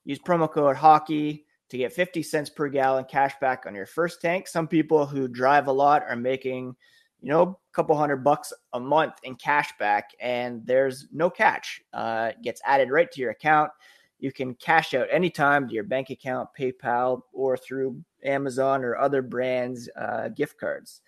use 0.05 0.19
promo 0.19 0.51
code 0.51 0.77
hockey 0.77 1.44
to 1.75 1.79
get 1.79 1.93
50 1.93 2.23
cents 2.23 2.51
per 2.51 2.69
gallon 2.69 3.05
cash 3.05 3.33
back 3.41 3.65
on 3.67 3.75
your 3.75 3.85
first 3.85 4.21
tank. 4.21 4.47
Some 4.47 4.69
people 4.69 5.07
who 5.07 5.27
drive 5.27 5.67
a 5.67 5.73
lot 5.73 6.05
are 6.09 6.15
making, 6.15 6.77
you 7.21 7.31
know, 7.31 7.43
a 7.43 7.57
couple 7.73 7.97
hundred 7.97 8.19
bucks 8.19 8.53
a 8.75 8.79
month 8.79 9.15
in 9.25 9.35
cash 9.35 9.73
back, 9.77 10.11
and 10.21 10.65
there's 10.65 11.09
no 11.13 11.29
catch. 11.29 11.83
Uh, 11.93 12.31
it 12.31 12.43
gets 12.43 12.63
added 12.65 12.93
right 12.93 13.11
to 13.11 13.21
your 13.21 13.33
account. 13.33 13.73
You 14.21 14.31
can 14.31 14.55
cash 14.55 14.95
out 14.95 15.09
anytime 15.11 15.67
to 15.67 15.75
your 15.75 15.83
bank 15.83 16.11
account, 16.11 16.49
PayPal, 16.57 17.23
or 17.33 17.57
through 17.57 18.01
Amazon 18.23 18.85
or 18.85 18.97
other 18.97 19.21
brands' 19.21 19.89
uh, 20.01 20.29
gift 20.29 20.61
cards. 20.61 21.01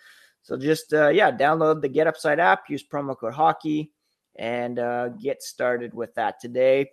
So 0.43 0.57
just 0.57 0.93
uh, 0.93 1.11
yeah, 1.11 1.31
download 1.31 1.81
the 1.81 1.89
Get 1.89 2.09
Upside 2.09 2.41
app, 2.41 2.65
use 2.69 2.85
promo 2.85 3.17
code 3.17 3.35
hockey, 3.35 3.93
and 4.35 4.81
uh, 4.81 5.11
get 5.11 5.45
started 5.45 5.95
with 5.95 6.13
that 6.17 6.41
today. 6.41 6.91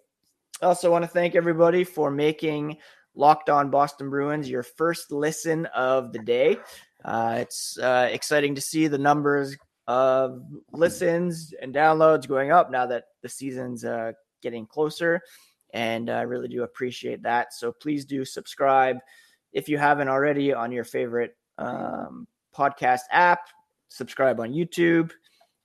I 0.62 0.68
also 0.68 0.92
want 0.92 1.04
to 1.04 1.10
thank 1.10 1.34
everybody 1.34 1.84
for 1.84 2.12
making 2.12 2.78
Locked 3.16 3.50
On 3.50 3.70
Boston 3.70 4.10
Bruins 4.10 4.50
your 4.50 4.64
first 4.64 5.12
listen 5.12 5.66
of 5.68 6.14
the 6.14 6.20
day. 6.20 6.58
Uh, 7.06 7.38
it's 7.40 7.78
uh, 7.78 8.10
exciting 8.12 8.56
to 8.56 8.62
see 8.62 8.88
the 8.88 8.98
numbers 8.98 9.58
of 9.88 10.44
listens 10.72 11.54
and 11.62 11.74
downloads 11.74 12.28
going 12.28 12.52
up 12.52 12.72
now 12.72 12.86
that 12.86 13.06
the 13.22 13.30
season's 13.30 13.84
uh, 13.84 14.14
getting 14.42 14.66
closer, 14.66 15.22
and 15.74 16.10
I 16.10 16.22
really 16.22 16.48
do 16.48 16.64
appreciate 16.64 17.22
that. 17.24 17.54
So 17.54 17.72
please 17.72 18.06
do 18.06 18.24
subscribe 18.24 18.98
if 19.52 19.70
you 19.70 19.78
haven't 19.78 20.08
already 20.08 20.54
on 20.54 20.72
your 20.72 20.84
favorite 20.84 21.36
um, 21.58 22.28
podcast 22.56 23.02
app. 23.12 23.42
Subscribe 23.90 24.40
on 24.40 24.52
YouTube. 24.52 25.12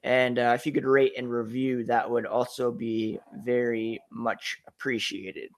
And 0.03 0.39
uh, 0.39 0.53
if 0.55 0.65
you 0.65 0.73
could 0.73 0.85
rate 0.85 1.15
and 1.19 1.31
review, 1.31 1.85
that 1.85 2.09
would 2.09 2.27
also 2.27 2.71
be 2.71 3.19
very 3.45 4.01
much 4.11 4.59
appreciated. 4.67 5.51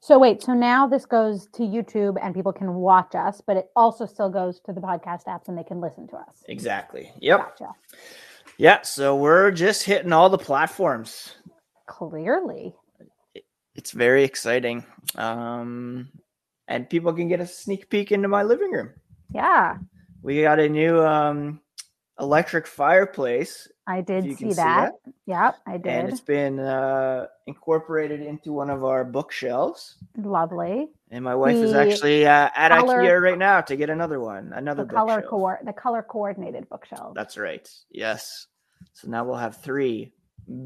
So 0.00 0.18
wait, 0.18 0.42
so 0.42 0.52
now 0.54 0.86
this 0.86 1.06
goes 1.06 1.46
to 1.54 1.62
YouTube 1.62 2.16
and 2.22 2.34
people 2.34 2.52
can 2.52 2.74
watch 2.74 3.14
us, 3.14 3.40
but 3.46 3.56
it 3.56 3.70
also 3.74 4.06
still 4.06 4.28
goes 4.28 4.60
to 4.60 4.72
the 4.72 4.80
podcast 4.80 5.24
apps 5.24 5.48
and 5.48 5.56
they 5.56 5.64
can 5.64 5.80
listen 5.80 6.06
to 6.08 6.16
us. 6.16 6.44
Exactly. 6.48 7.10
Yep. 7.20 7.58
Gotcha. 7.58 7.72
Yeah. 8.58 8.82
So 8.82 9.16
we're 9.16 9.50
just 9.50 9.82
hitting 9.82 10.12
all 10.12 10.28
the 10.28 10.38
platforms. 10.38 11.36
Clearly. 11.86 12.74
It's 13.74 13.90
very 13.90 14.24
exciting. 14.24 14.84
Um, 15.16 16.08
and 16.68 16.88
people 16.88 17.12
can 17.12 17.28
get 17.28 17.40
a 17.40 17.46
sneak 17.46 17.90
peek 17.90 18.12
into 18.12 18.28
my 18.28 18.42
living 18.42 18.70
room. 18.70 18.90
Yeah. 19.32 19.78
We 20.22 20.42
got 20.42 20.60
a 20.60 20.68
new 20.68 21.02
um, 21.04 21.60
electric 22.18 22.66
fireplace, 22.66 23.68
I 23.86 24.00
did 24.00 24.24
see 24.24 24.34
can 24.34 24.50
see 24.50 24.54
that. 24.54 24.92
Yep, 25.26 25.56
I 25.66 25.76
did. 25.76 25.86
and 25.86 26.08
it's 26.08 26.20
been 26.20 26.58
uh, 26.58 27.26
incorporated 27.46 28.22
into 28.22 28.52
one 28.52 28.70
of 28.70 28.82
our 28.84 29.04
bookshelves. 29.04 29.96
Lovely. 30.16 30.88
And 31.10 31.22
my 31.22 31.34
wife 31.34 31.56
is 31.56 31.74
actually 31.74 32.26
uh, 32.26 32.48
at 32.56 32.70
color- 32.70 33.02
IKEA 33.02 33.22
right 33.22 33.38
now 33.38 33.60
to 33.60 33.76
get 33.76 33.90
another 33.90 34.20
one, 34.20 34.52
another 34.54 34.84
The 34.84 34.94
color 34.94 35.22
co- 35.22 35.56
the 35.64 35.72
color 35.72 36.02
coordinated 36.02 36.68
bookshelf. 36.68 37.14
That's 37.14 37.36
right. 37.36 37.68
Yes. 37.90 38.46
So 38.94 39.08
now 39.08 39.24
we'll 39.24 39.36
have 39.36 39.56
three 39.58 40.12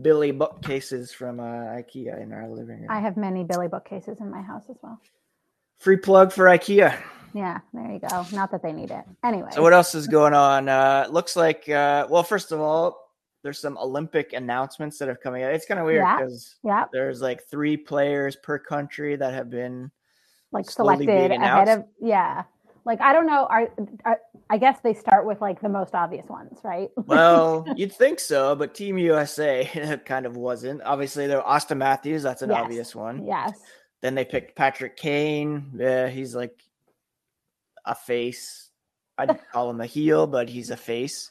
Billy 0.03 0.31
bookcases 0.31 1.13
from 1.13 1.41
uh, 1.41 1.45
IKEA 1.45 2.23
in 2.23 2.33
our 2.33 2.49
living 2.49 2.81
room. 2.81 2.87
I 2.91 3.01
have 3.01 3.17
many 3.17 3.45
Billy 3.45 3.69
bookcases 3.69 4.21
in 4.21 4.31
my 4.31 4.43
house 4.43 4.65
as 4.71 4.77
well. 4.83 5.01
Free 5.79 5.97
plug 5.97 6.33
for 6.33 6.45
IKEA. 6.47 6.97
Yeah, 7.35 7.59
there 7.75 7.93
you 7.93 7.99
go. 8.01 8.27
Not 8.33 8.51
that 8.53 8.63
they 8.63 8.73
need 8.73 8.91
it. 8.91 9.05
Anyway. 9.23 9.51
So 9.53 9.63
what 9.63 9.73
else 9.75 9.95
is 9.95 10.07
going 10.09 10.35
on? 10.35 10.69
Uh, 10.69 11.07
looks 11.11 11.37
like 11.37 11.69
uh, 11.69 12.07
well, 12.09 12.23
first 12.23 12.53
of 12.53 12.61
all, 12.61 13.08
there's 13.49 13.59
some 13.59 13.79
Olympic 13.79 14.35
announcements 14.35 14.99
that 14.99 15.09
are 15.09 15.17
coming 15.17 15.43
out. 15.43 15.55
It's 15.55 15.65
kind 15.65 15.81
of 15.81 15.87
weird 15.87 16.05
because 16.19 16.57
yeah, 16.63 16.85
there's 16.93 17.23
like 17.23 17.49
three 17.49 17.79
players 17.79 18.37
per 18.37 18.59
country 18.59 19.17
that 19.17 19.33
have 19.33 19.49
been 19.49 19.91
like 20.53 20.71
selected 20.71 21.31
ahead 21.31 21.69
of 21.69 21.85
yeah. 21.99 22.43
Like 22.85 23.01
I 23.01 23.15
don't 23.15 23.27
know. 23.27 23.47
Are, 23.49 23.71
are 24.05 24.21
I 24.51 24.59
guess 24.59 24.81
they 24.83 24.93
start 24.93 25.25
with 25.27 25.41
like 25.41 25.63
the 25.63 25.69
most 25.71 25.95
obvious 25.95 26.29
ones, 26.29 26.59
right? 26.63 26.91
well, 27.07 27.65
you'd 27.75 27.95
think 27.95 28.21
so, 28.21 28.55
but 28.55 28.75
Team 28.75 28.99
USA 28.99 29.99
kind 30.05 30.27
of 30.27 30.37
wasn't. 30.37 30.83
Obviously, 30.83 31.27
there 31.27 31.41
Auston 31.41 31.79
Matthews, 31.79 32.23
that's 32.23 32.43
an 32.43 32.51
Yes. 32.51 32.59
obvious 32.63 32.95
one. 32.95 33.25
yes. 33.25 33.59
Then 34.03 34.15
they 34.15 34.27
picked 34.27 34.57
Patrick 34.57 34.99
Kane. 34.99 35.73
Yeah, 35.75 36.09
he's 36.09 36.35
like 36.35 36.63
a 37.87 37.95
face. 37.95 38.69
I'd 39.17 39.41
call 39.53 39.71
him 39.71 39.81
a 39.81 39.87
heel, 39.87 40.27
but 40.27 40.51
he's 40.51 40.69
a 40.69 40.77
face. 40.77 41.31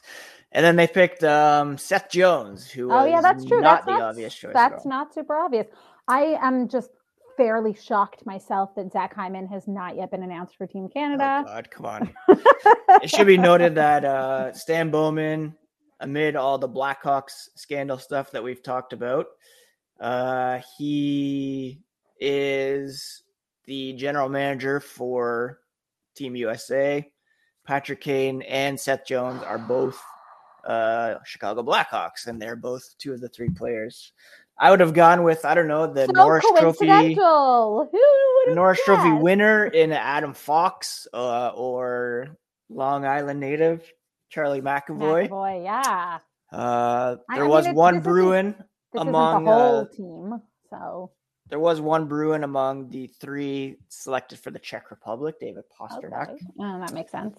And 0.52 0.64
then 0.64 0.76
they 0.76 0.86
picked 0.86 1.22
um, 1.24 1.76
Seth 1.76 2.10
Jones, 2.10 2.70
who 2.70 2.90
Oh 2.90 3.04
yeah, 3.04 3.20
that's 3.20 3.44
true. 3.44 3.60
not 3.60 3.84
that's 3.84 3.86
the 3.86 3.92
not, 3.92 4.02
obvious 4.02 4.34
choice. 4.34 4.52
That's 4.54 4.86
not 4.86 5.12
super 5.12 5.36
obvious. 5.36 5.66
I 6.08 6.38
am 6.40 6.68
just 6.68 6.90
fairly 7.36 7.74
shocked 7.74 8.24
myself 8.26 8.74
that 8.74 8.90
Zach 8.92 9.14
Hyman 9.14 9.46
has 9.48 9.68
not 9.68 9.96
yet 9.96 10.10
been 10.10 10.22
announced 10.22 10.56
for 10.56 10.66
Team 10.66 10.86
Oh 10.86 10.88
Canada. 10.92 11.42
God, 11.46 11.70
come 11.70 11.86
on. 11.86 12.12
it 13.02 13.10
should 13.10 13.26
be 13.26 13.36
noted 13.36 13.74
that 13.76 14.04
uh, 14.04 14.52
Stan 14.54 14.90
Bowman, 14.90 15.54
amid 16.00 16.34
all 16.34 16.58
the 16.58 16.68
Blackhawks 16.68 17.48
scandal 17.56 17.98
stuff 17.98 18.30
that 18.32 18.42
we've 18.42 18.62
talked 18.62 18.92
about, 18.92 19.26
uh, 20.00 20.60
he 20.78 21.80
is 22.20 23.22
the 23.66 23.92
general 23.94 24.28
manager 24.28 24.80
for 24.80 25.60
Team 26.16 26.34
USA. 26.36 27.08
Patrick 27.66 28.00
Kane 28.00 28.42
and 28.42 28.80
Seth 28.80 29.04
Jones 29.06 29.42
are 29.42 29.58
both 29.58 30.02
uh, 30.68 31.18
Chicago 31.24 31.62
Blackhawks, 31.62 32.26
and 32.26 32.40
they're 32.40 32.56
both 32.56 32.94
two 32.98 33.12
of 33.12 33.20
the 33.20 33.28
three 33.28 33.50
players. 33.50 34.12
I 34.60 34.70
would 34.70 34.80
have 34.80 34.92
gone 34.92 35.22
with 35.22 35.44
I 35.44 35.54
don't 35.54 35.68
know 35.68 35.92
the 35.92 36.06
so 36.06 36.12
Norris 36.12 36.44
Trophy. 36.58 36.86
Who 37.14 37.76
would 37.76 37.88
the 37.92 38.50
have 38.50 38.54
Norris 38.54 38.80
Trophy 38.84 39.12
winner 39.12 39.66
in 39.66 39.92
Adam 39.92 40.34
Fox 40.34 41.06
uh, 41.14 41.48
or 41.48 42.36
Long 42.68 43.04
Island 43.04 43.40
native 43.40 43.90
Charlie 44.30 44.60
McAvoy. 44.60 45.28
McAvoy, 45.28 45.64
yeah. 45.64 46.18
Uh, 46.52 47.16
there 47.34 47.38
I 47.38 47.40
mean, 47.40 47.48
was 47.48 47.68
one 47.68 48.00
Bruin. 48.00 48.54
Among, 48.96 49.44
the 49.44 49.50
whole 49.50 49.80
uh, 49.80 49.84
team, 49.94 50.42
so 50.70 51.12
There 51.50 51.58
was 51.58 51.78
one 51.78 52.06
Bruin 52.06 52.42
among 52.42 52.88
the 52.88 53.06
three 53.20 53.76
selected 53.88 54.38
for 54.38 54.50
the 54.50 54.58
Czech 54.58 54.90
Republic, 54.90 55.38
David 55.38 55.64
Pastrnak. 55.78 56.30
okay. 56.30 56.46
Uh, 56.58 56.78
that 56.78 56.94
makes 56.94 57.12
sense. 57.12 57.36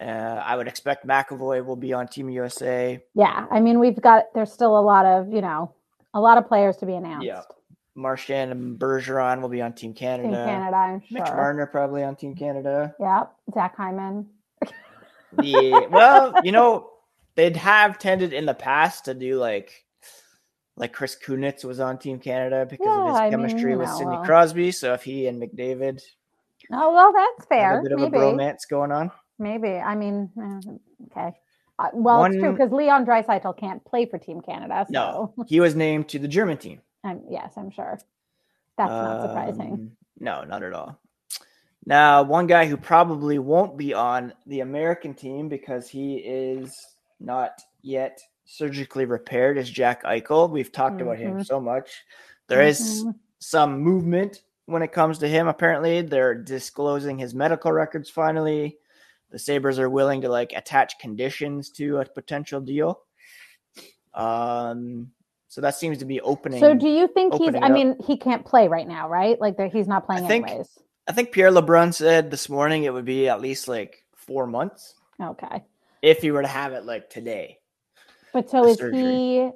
Uh, 0.00 0.42
I 0.44 0.56
would 0.56 0.66
expect 0.66 1.06
McAvoy 1.06 1.64
will 1.64 1.76
be 1.76 1.92
on 1.92 2.08
Team 2.08 2.30
USA. 2.30 3.02
Yeah, 3.14 3.46
I 3.50 3.60
mean, 3.60 3.78
we've 3.78 4.00
got 4.00 4.32
there's 4.34 4.52
still 4.52 4.78
a 4.78 4.80
lot 4.80 5.04
of 5.04 5.32
you 5.32 5.40
know 5.42 5.74
a 6.14 6.20
lot 6.20 6.38
of 6.38 6.46
players 6.48 6.76
to 6.78 6.86
be 6.86 6.94
announced. 6.94 7.26
Yeah. 7.26 7.42
Marchand 7.96 8.52
and 8.52 8.78
Bergeron 8.78 9.42
will 9.42 9.48
be 9.48 9.60
on 9.60 9.72
Team 9.74 9.92
Canada. 9.92 10.28
Team 10.28 10.36
Canada, 10.46 10.76
I'm 10.76 11.02
Mitch. 11.10 11.22
Marner 11.24 11.66
probably 11.66 12.02
on 12.02 12.16
Team 12.16 12.34
Canada. 12.34 12.94
Yep, 12.98 13.32
Zach 13.52 13.76
Hyman. 13.76 14.26
Yeah, 15.42 15.86
well, 15.90 16.34
you 16.42 16.52
know, 16.52 16.90
they'd 17.34 17.56
have 17.56 17.98
tended 17.98 18.32
in 18.32 18.46
the 18.46 18.54
past 18.54 19.04
to 19.04 19.14
do 19.14 19.38
like 19.38 19.84
like 20.76 20.92
Chris 20.92 21.16
Kunitz 21.22 21.64
was 21.64 21.78
on 21.78 21.98
Team 21.98 22.18
Canada 22.18 22.66
because 22.68 22.86
of 22.86 22.92
Yeah, 23.06 23.10
his 23.10 23.16
I 23.20 23.22
mean, 23.24 23.30
chemistry 23.32 23.72
you 23.72 23.78
with 23.78 23.90
Sidney 23.90 24.16
well. 24.16 24.24
Crosby. 24.24 24.72
So 24.72 24.94
if 24.94 25.02
he 25.02 25.26
and 25.26 25.42
McDavid 25.42 26.00
Oh 26.72 26.92
well, 26.94 27.12
that's 27.12 27.46
fair. 27.48 27.80
a 27.80 27.82
bit 27.82 27.92
of 27.92 28.00
Maybe, 28.00 28.16
a 28.16 28.20
bromance 28.20 28.60
going 28.68 28.92
on. 28.92 29.10
Maybe. 29.40 29.70
I 29.70 29.94
mean, 29.96 30.30
eh, 30.38 31.06
okay. 31.06 31.36
Uh, 31.78 31.88
well, 31.94 32.22
it's 32.26 32.36
true 32.36 32.52
because 32.52 32.70
Leon 32.72 33.06
Draisaitl 33.06 33.56
can't 33.56 33.82
play 33.86 34.04
for 34.04 34.18
Team 34.18 34.42
Canada. 34.42 34.84
So, 34.86 34.92
No, 34.92 35.44
he 35.46 35.60
was 35.60 35.74
named 35.74 36.08
to 36.10 36.18
the 36.18 36.28
German 36.28 36.58
team. 36.58 36.82
Yes, 37.28 37.54
I'm 37.56 37.70
sure. 37.70 37.98
That's 38.76 38.90
not 38.90 39.22
surprising. 39.22 39.72
Um, 39.72 39.90
No, 40.20 40.44
not 40.44 40.62
at 40.62 40.74
all. 40.74 40.98
Now, 41.86 42.22
one 42.22 42.46
guy 42.46 42.66
who 42.66 42.76
probably 42.76 43.38
won't 43.38 43.78
be 43.78 43.94
on 43.94 44.34
the 44.46 44.60
American 44.60 45.14
team 45.14 45.48
because 45.48 45.88
he 45.88 46.16
is 46.16 46.78
not 47.18 47.62
yet 47.80 48.20
surgically 48.44 49.06
repaired 49.06 49.56
is 49.56 49.70
Jack 49.70 50.04
Eichel. 50.04 50.50
We've 50.50 50.70
talked 50.70 51.00
about 51.00 51.16
him 51.18 51.38
Mhm. 51.38 51.46
so 51.46 51.58
much. 51.60 52.04
There 52.48 52.60
is 52.60 53.04
Mhm. 53.06 53.14
some 53.38 53.78
movement 53.80 54.42
when 54.66 54.82
it 54.82 54.92
comes 54.92 55.18
to 55.20 55.28
him. 55.28 55.48
Apparently, 55.48 56.02
they're 56.02 56.34
disclosing 56.34 57.18
his 57.18 57.34
medical 57.34 57.72
records 57.72 58.10
finally. 58.10 58.78
The 59.30 59.38
Sabres 59.38 59.78
are 59.78 59.88
willing 59.90 60.20
to 60.22 60.28
like 60.28 60.52
attach 60.54 60.98
conditions 60.98 61.70
to 61.70 61.98
a 61.98 62.04
potential 62.04 62.60
deal. 62.60 63.00
Um, 64.14 65.10
so 65.48 65.60
that 65.60 65.74
seems 65.76 65.98
to 65.98 66.04
be 66.04 66.20
opening. 66.20 66.60
So, 66.60 66.74
do 66.74 66.88
you 66.88 67.08
think 67.08 67.34
he's? 67.34 67.54
I 67.54 67.58
up. 67.66 67.72
mean, 67.72 67.96
he 68.04 68.16
can't 68.16 68.44
play 68.44 68.68
right 68.68 68.86
now, 68.86 69.08
right? 69.08 69.40
Like, 69.40 69.58
he's 69.72 69.88
not 69.88 70.06
playing 70.06 70.26
think- 70.26 70.48
anyways. 70.48 70.68
I 71.08 71.12
think 71.12 71.32
Pierre 71.32 71.50
LeBrun 71.50 71.92
said 71.92 72.30
this 72.30 72.48
morning 72.48 72.84
it 72.84 72.92
would 72.92 73.04
be 73.04 73.28
at 73.28 73.40
least 73.40 73.66
like 73.66 74.04
four 74.14 74.46
months 74.46 74.94
Okay, 75.20 75.64
if 76.02 76.20
he 76.22 76.30
were 76.30 76.42
to 76.42 76.46
have 76.48 76.72
it 76.72 76.84
like 76.84 77.10
today. 77.10 77.58
but 78.32 78.48
so 78.48 78.64
is 78.66 78.78
surgery. 78.78 79.00
he? 79.02 79.50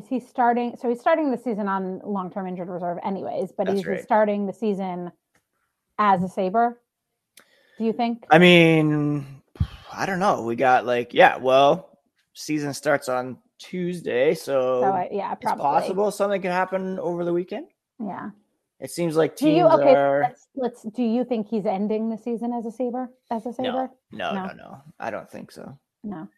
Is 0.00 0.08
he 0.08 0.18
starting? 0.18 0.76
So 0.80 0.88
he's 0.88 1.00
starting 1.00 1.30
the 1.30 1.38
season 1.38 1.68
on 1.68 2.00
long-term 2.04 2.48
injured 2.48 2.68
reserve, 2.68 2.98
anyways. 3.04 3.52
But 3.56 3.66
That's 3.66 3.78
he's 3.78 3.86
right. 3.86 4.02
starting 4.02 4.46
the 4.46 4.52
season 4.52 5.12
as 5.98 6.24
a 6.24 6.28
Saber. 6.28 6.80
Do 7.78 7.84
you 7.84 7.92
think? 7.92 8.24
I 8.30 8.38
mean, 8.38 9.42
I 9.92 10.06
don't 10.06 10.18
know. 10.18 10.42
We 10.42 10.56
got 10.56 10.86
like, 10.86 11.12
yeah, 11.14 11.36
well, 11.36 11.98
season 12.32 12.72
starts 12.74 13.08
on 13.08 13.38
Tuesday, 13.58 14.34
so, 14.34 14.80
so 14.82 14.90
I, 14.92 15.08
yeah, 15.10 15.32
it's 15.32 15.42
probably. 15.42 15.62
possible 15.62 16.10
something 16.10 16.40
could 16.42 16.50
happen 16.50 16.98
over 16.98 17.24
the 17.24 17.32
weekend. 17.32 17.68
Yeah. 17.98 18.30
It 18.78 18.90
seems 18.90 19.16
like 19.16 19.36
Do 19.36 19.46
teams 19.46 19.56
you 19.58 19.66
okay? 19.68 19.94
are. 19.94 20.20
Let's, 20.20 20.48
let's. 20.54 20.82
Do 20.82 21.02
you 21.02 21.24
think 21.24 21.48
he's 21.48 21.64
ending 21.64 22.10
the 22.10 22.18
season 22.18 22.52
as 22.52 22.66
a 22.66 22.70
Saber? 22.70 23.08
As 23.30 23.46
a 23.46 23.52
Saber? 23.52 23.90
No, 24.12 24.32
no, 24.32 24.34
No. 24.34 24.46
no, 24.46 24.52
no. 24.52 24.82
I 25.00 25.10
don't 25.10 25.30
think 25.30 25.50
so. 25.50 25.78
No. 26.04 26.28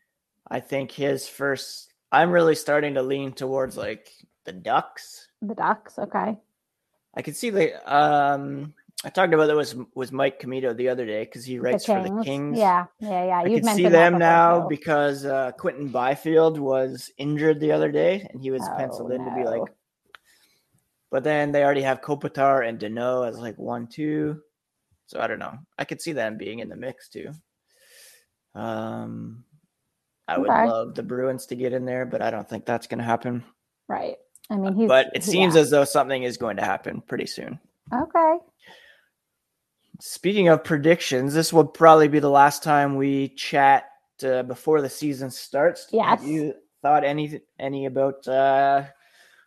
I 0.49 0.61
think 0.61 0.93
his 0.93 1.27
first. 1.29 1.93
I'm 2.13 2.31
really 2.31 2.55
starting 2.55 2.95
to 2.95 3.03
lean 3.03 3.33
towards 3.33 3.77
like 3.77 4.13
the 4.45 4.53
Ducks. 4.53 5.27
The 5.43 5.55
Ducks. 5.57 5.99
Okay. 5.99 6.39
I 7.15 7.23
could 7.23 7.35
see 7.35 7.51
the. 7.51 7.93
Um, 7.93 8.73
I 9.05 9.11
talked 9.11 9.33
about 9.33 9.47
that 9.47 9.55
was 9.57 9.77
was 9.95 10.11
Mike 10.11 10.41
Comito 10.41 10.77
the 10.77 10.89
other 10.89 11.07
day 11.07 11.25
because 11.25 11.45
he 11.45 11.59
writes 11.61 11.87
for 11.87 12.03
the 12.03 12.23
Kings. 12.25 12.59
Yeah. 12.59 12.87
Yeah. 12.99 13.27
Yeah. 13.27 13.39
I 13.39 13.45
You've 13.47 13.63
can 13.63 13.77
see 13.77 13.89
them 13.89 14.19
now 14.19 14.67
because 14.69 15.25
uh, 15.25 15.53
Quinton 15.53 15.89
Byfield 15.89 16.59
was 16.59 17.11
injured 17.17 17.61
the 17.61 17.71
other 17.73 17.93
day 17.93 18.27
and 18.31 18.43
he 18.43 18.51
was 18.51 18.63
Oh, 18.63 18.75
penciled 18.77 19.13
in 19.13 19.25
to 19.25 19.35
be 19.37 19.45
like. 19.45 19.63
But 21.11 21.23
then 21.25 21.53
they 21.53 21.63
already 21.63 21.83
have 21.83 22.01
Kopitar 22.01 22.69
and 22.69 22.79
Danault 22.79 23.29
as 23.29 23.39
like 23.39 23.57
one, 23.57 23.87
two. 23.87 24.41
So 25.07 25.21
I 25.21 25.27
don't 25.29 25.39
know. 25.39 25.55
I 25.79 25.85
could 25.85 26.03
see 26.03 26.13
them 26.13 26.37
being 26.37 26.59
in 26.59 26.69
the 26.69 26.77
mix 26.77 27.09
too. 27.09 27.31
Um, 28.55 29.45
I 30.27 30.39
would 30.39 30.51
Okay. 30.51 30.67
love 30.67 30.95
the 30.97 31.03
Bruins 31.03 31.47
to 31.47 31.55
get 31.57 31.73
in 31.73 31.85
there, 31.87 32.05
but 32.05 32.21
I 32.21 32.31
don't 32.31 32.49
think 32.49 32.67
that's 32.67 32.89
going 32.89 32.99
to 32.99 33.05
happen. 33.05 33.45
Right. 33.89 34.17
I 34.51 34.57
mean, 34.57 34.75
he's. 34.75 34.89
but 34.89 35.11
it 35.15 35.23
seems 35.25 35.55
yeah. 35.55 35.61
as 35.63 35.71
though 35.71 35.85
something 35.85 36.25
is 36.25 36.37
going 36.37 36.57
to 36.57 36.65
happen 36.65 37.01
pretty 37.01 37.27
soon. 37.27 37.59
okay. 37.95 38.37
Speaking 40.01 40.49
of 40.49 40.63
predictions, 40.63 41.35
this 41.35 41.53
will 41.53 41.65
probably 41.67 42.09
be 42.09 42.21
the 42.21 42.31
last 42.31 42.63
time 42.63 42.97
we 42.97 43.29
chat 43.31 43.91
uh, 44.25 44.43
before 44.45 44.81
the 44.81 44.89
season 44.89 45.31
starts. 45.31 45.89
Yes. 45.93 46.21
Have 46.21 46.29
you 46.29 46.55
thought 46.83 47.03
any 47.05 47.41
any 47.59 47.87
about 47.87 48.27
uh, 48.29 48.85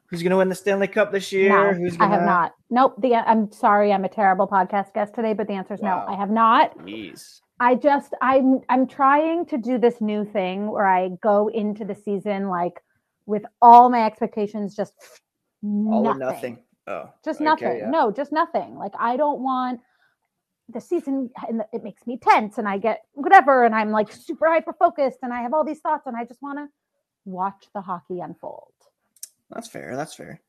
who's 0.07 0.21
going 0.21 0.31
to 0.31 0.37
win 0.37 0.49
the 0.49 0.55
Stanley 0.55 0.87
Cup 0.87 1.11
this 1.11 1.31
year? 1.31 1.49
No, 1.49 1.73
who's 1.73 1.93
I 1.95 1.97
gonna... 1.99 2.15
have 2.15 2.23
not. 2.25 2.55
Nope. 2.69 2.95
The 3.01 3.15
I'm 3.15 3.51
sorry. 3.51 3.93
I'm 3.93 4.03
a 4.03 4.09
terrible 4.09 4.47
podcast 4.47 4.93
guest 4.93 5.13
today, 5.15 5.33
but 5.33 5.47
the 5.47 5.53
answer 5.53 5.73
is 5.73 5.79
Wow. 5.79 6.05
no. 6.07 6.13
I 6.13 6.17
have 6.17 6.29
not. 6.29 6.77
Jeez. 6.79 7.39
I 7.61 7.75
just 7.75 8.13
I'm 8.21 8.59
I'm 8.67 8.87
trying 8.87 9.45
to 9.45 9.57
do 9.57 9.77
this 9.77 10.01
new 10.01 10.25
thing 10.25 10.69
where 10.71 10.87
I 10.87 11.09
go 11.21 11.47
into 11.49 11.85
the 11.85 11.95
season 11.95 12.49
like 12.49 12.81
with 13.25 13.43
all 13.61 13.89
my 13.89 14.03
expectations 14.05 14.75
just 14.75 14.93
All 15.63 16.03
nothing. 16.03 16.21
or 16.21 16.25
nothing. 16.33 16.59
Oh, 16.87 17.09
Just 17.23 17.37
okay, 17.39 17.45
nothing. 17.45 17.77
yeah. 17.77 17.89
No, 17.89 18.11
just 18.11 18.31
nothing. 18.33 18.75
Like 18.77 18.93
I 18.99 19.15
don't 19.15 19.41
want 19.41 19.79
the 20.73 20.81
season 20.81 21.29
and 21.47 21.61
it 21.73 21.83
makes 21.83 22.05
me 22.07 22.17
tense 22.17 22.57
and 22.57 22.67
I 22.67 22.77
get 22.77 23.03
whatever 23.13 23.63
and 23.65 23.73
I'm 23.75 23.91
like 23.91 24.11
super 24.11 24.47
hyper 24.47 24.73
focused 24.73 25.19
and 25.21 25.33
I 25.33 25.41
have 25.41 25.53
all 25.53 25.63
these 25.63 25.79
thoughts 25.79 26.07
and 26.07 26.15
I 26.15 26.25
just 26.25 26.41
want 26.41 26.59
to 26.59 26.67
watch 27.25 27.67
the 27.73 27.81
hockey 27.81 28.19
unfold. 28.19 28.73
That's 29.49 29.67
fair. 29.67 29.95
That's 29.95 30.13
fair. 30.13 30.41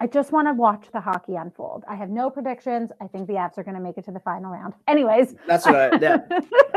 I 0.00 0.06
just 0.06 0.30
want 0.30 0.46
to 0.46 0.54
watch 0.54 0.86
the 0.92 1.00
hockey 1.00 1.34
unfold. 1.34 1.84
I 1.88 1.96
have 1.96 2.08
no 2.08 2.30
predictions. 2.30 2.90
I 3.00 3.08
think 3.08 3.26
the 3.26 3.32
Avs 3.34 3.58
are 3.58 3.64
going 3.64 3.74
to 3.74 3.80
make 3.82 3.98
it 3.98 4.04
to 4.04 4.12
the 4.12 4.20
final 4.20 4.52
round. 4.52 4.74
Anyways, 4.86 5.34
That's 5.46 5.66
what 5.66 5.74
I. 5.74 5.88
That, 5.98 6.28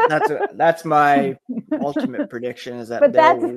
that's 0.09 0.29
what, 0.31 0.57
that's 0.57 0.83
my 0.85 1.37
ultimate 1.79 2.29
prediction 2.29 2.77
is 2.79 2.87
that 2.89 3.01
But 3.01 3.13
that's- 3.13 3.53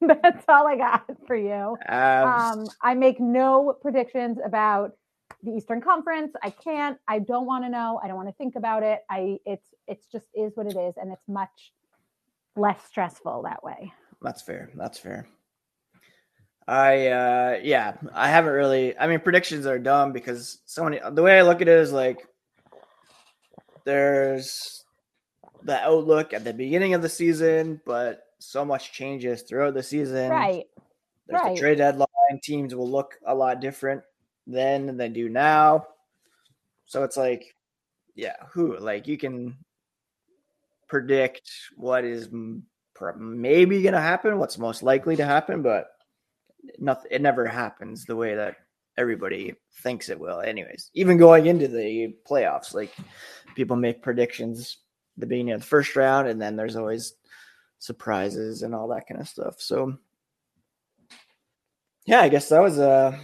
that's 0.00 0.44
all 0.48 0.66
I 0.66 0.76
got 0.76 1.04
for 1.26 1.36
you. 1.36 1.76
Um, 1.88 2.66
I 2.82 2.94
make 2.94 3.20
no 3.20 3.76
predictions 3.80 4.38
about 4.44 4.92
the 5.44 5.52
Eastern 5.52 5.80
Conference. 5.80 6.32
I 6.42 6.50
can't. 6.50 6.98
I 7.08 7.18
don't 7.18 7.46
want 7.46 7.64
to 7.64 7.70
know. 7.70 8.00
I 8.02 8.08
don't 8.08 8.16
want 8.16 8.28
to 8.28 8.34
think 8.34 8.56
about 8.56 8.82
it. 8.82 9.00
I 9.10 9.38
it's 9.44 9.68
it's 9.86 10.06
just 10.06 10.26
is 10.34 10.52
what 10.56 10.66
it 10.66 10.76
is, 10.76 10.94
and 10.96 11.12
it's 11.12 11.28
much 11.28 11.72
less 12.56 12.82
stressful 12.84 13.42
that 13.42 13.62
way. 13.62 13.92
That's 14.22 14.42
fair. 14.42 14.70
That's 14.74 14.98
fair. 14.98 15.28
I 16.66 17.08
uh 17.08 17.58
yeah, 17.62 17.94
I 18.14 18.28
haven't 18.28 18.54
really 18.54 18.96
I 18.98 19.06
mean 19.06 19.20
predictions 19.20 19.66
are 19.66 19.78
dumb 19.78 20.12
because 20.12 20.60
so 20.64 20.84
many 20.84 20.98
the 21.12 21.22
way 21.22 21.38
I 21.38 21.42
look 21.42 21.60
at 21.60 21.68
it 21.68 21.78
is 21.78 21.92
like 21.92 22.26
there's 23.84 24.84
the 25.62 25.78
outlook 25.78 26.32
at 26.32 26.44
the 26.44 26.54
beginning 26.54 26.94
of 26.94 27.02
the 27.02 27.08
season, 27.08 27.80
but 27.84 28.22
so 28.38 28.64
much 28.64 28.92
changes 28.92 29.42
throughout 29.42 29.74
the 29.74 29.82
season. 29.82 30.30
Right. 30.30 30.64
There's 31.26 31.42
right. 31.42 31.54
the 31.54 31.60
trade 31.60 31.78
deadline. 31.78 32.08
Teams 32.42 32.74
will 32.74 32.90
look 32.90 33.14
a 33.26 33.34
lot 33.34 33.60
different 33.60 34.02
then 34.46 34.86
than 34.86 34.96
they 34.96 35.08
do 35.08 35.28
now. 35.28 35.86
So 36.86 37.02
it's 37.02 37.16
like, 37.16 37.54
yeah, 38.14 38.36
who 38.52 38.78
like 38.78 39.06
you 39.06 39.18
can 39.18 39.56
predict 40.88 41.50
what 41.76 42.04
is 42.04 42.28
maybe 43.18 43.82
going 43.82 43.94
to 43.94 44.00
happen, 44.00 44.38
what's 44.38 44.58
most 44.58 44.82
likely 44.82 45.16
to 45.16 45.24
happen, 45.24 45.62
but 45.62 45.88
nothing. 46.78 47.10
It 47.10 47.22
never 47.22 47.46
happens 47.46 48.04
the 48.04 48.16
way 48.16 48.34
that 48.34 48.56
everybody 48.96 49.54
thinks 49.82 50.08
it 50.08 50.20
will. 50.20 50.40
Anyways, 50.40 50.90
even 50.94 51.18
going 51.18 51.46
into 51.46 51.66
the 51.66 52.14
playoffs, 52.28 52.74
like 52.74 52.94
people 53.56 53.76
make 53.76 54.02
predictions 54.02 54.78
the 55.16 55.26
beginning 55.26 55.54
of 55.54 55.60
the 55.60 55.66
first 55.66 55.96
round, 55.96 56.28
and 56.28 56.40
then 56.40 56.56
there's 56.56 56.76
always 56.76 57.14
surprises 57.78 58.62
and 58.62 58.74
all 58.74 58.88
that 58.88 59.06
kind 59.08 59.20
of 59.20 59.28
stuff. 59.28 59.60
So 59.60 59.96
yeah, 62.06 62.20
I 62.20 62.28
guess 62.28 62.48
that 62.50 62.62
was 62.62 62.78
a 62.78 63.18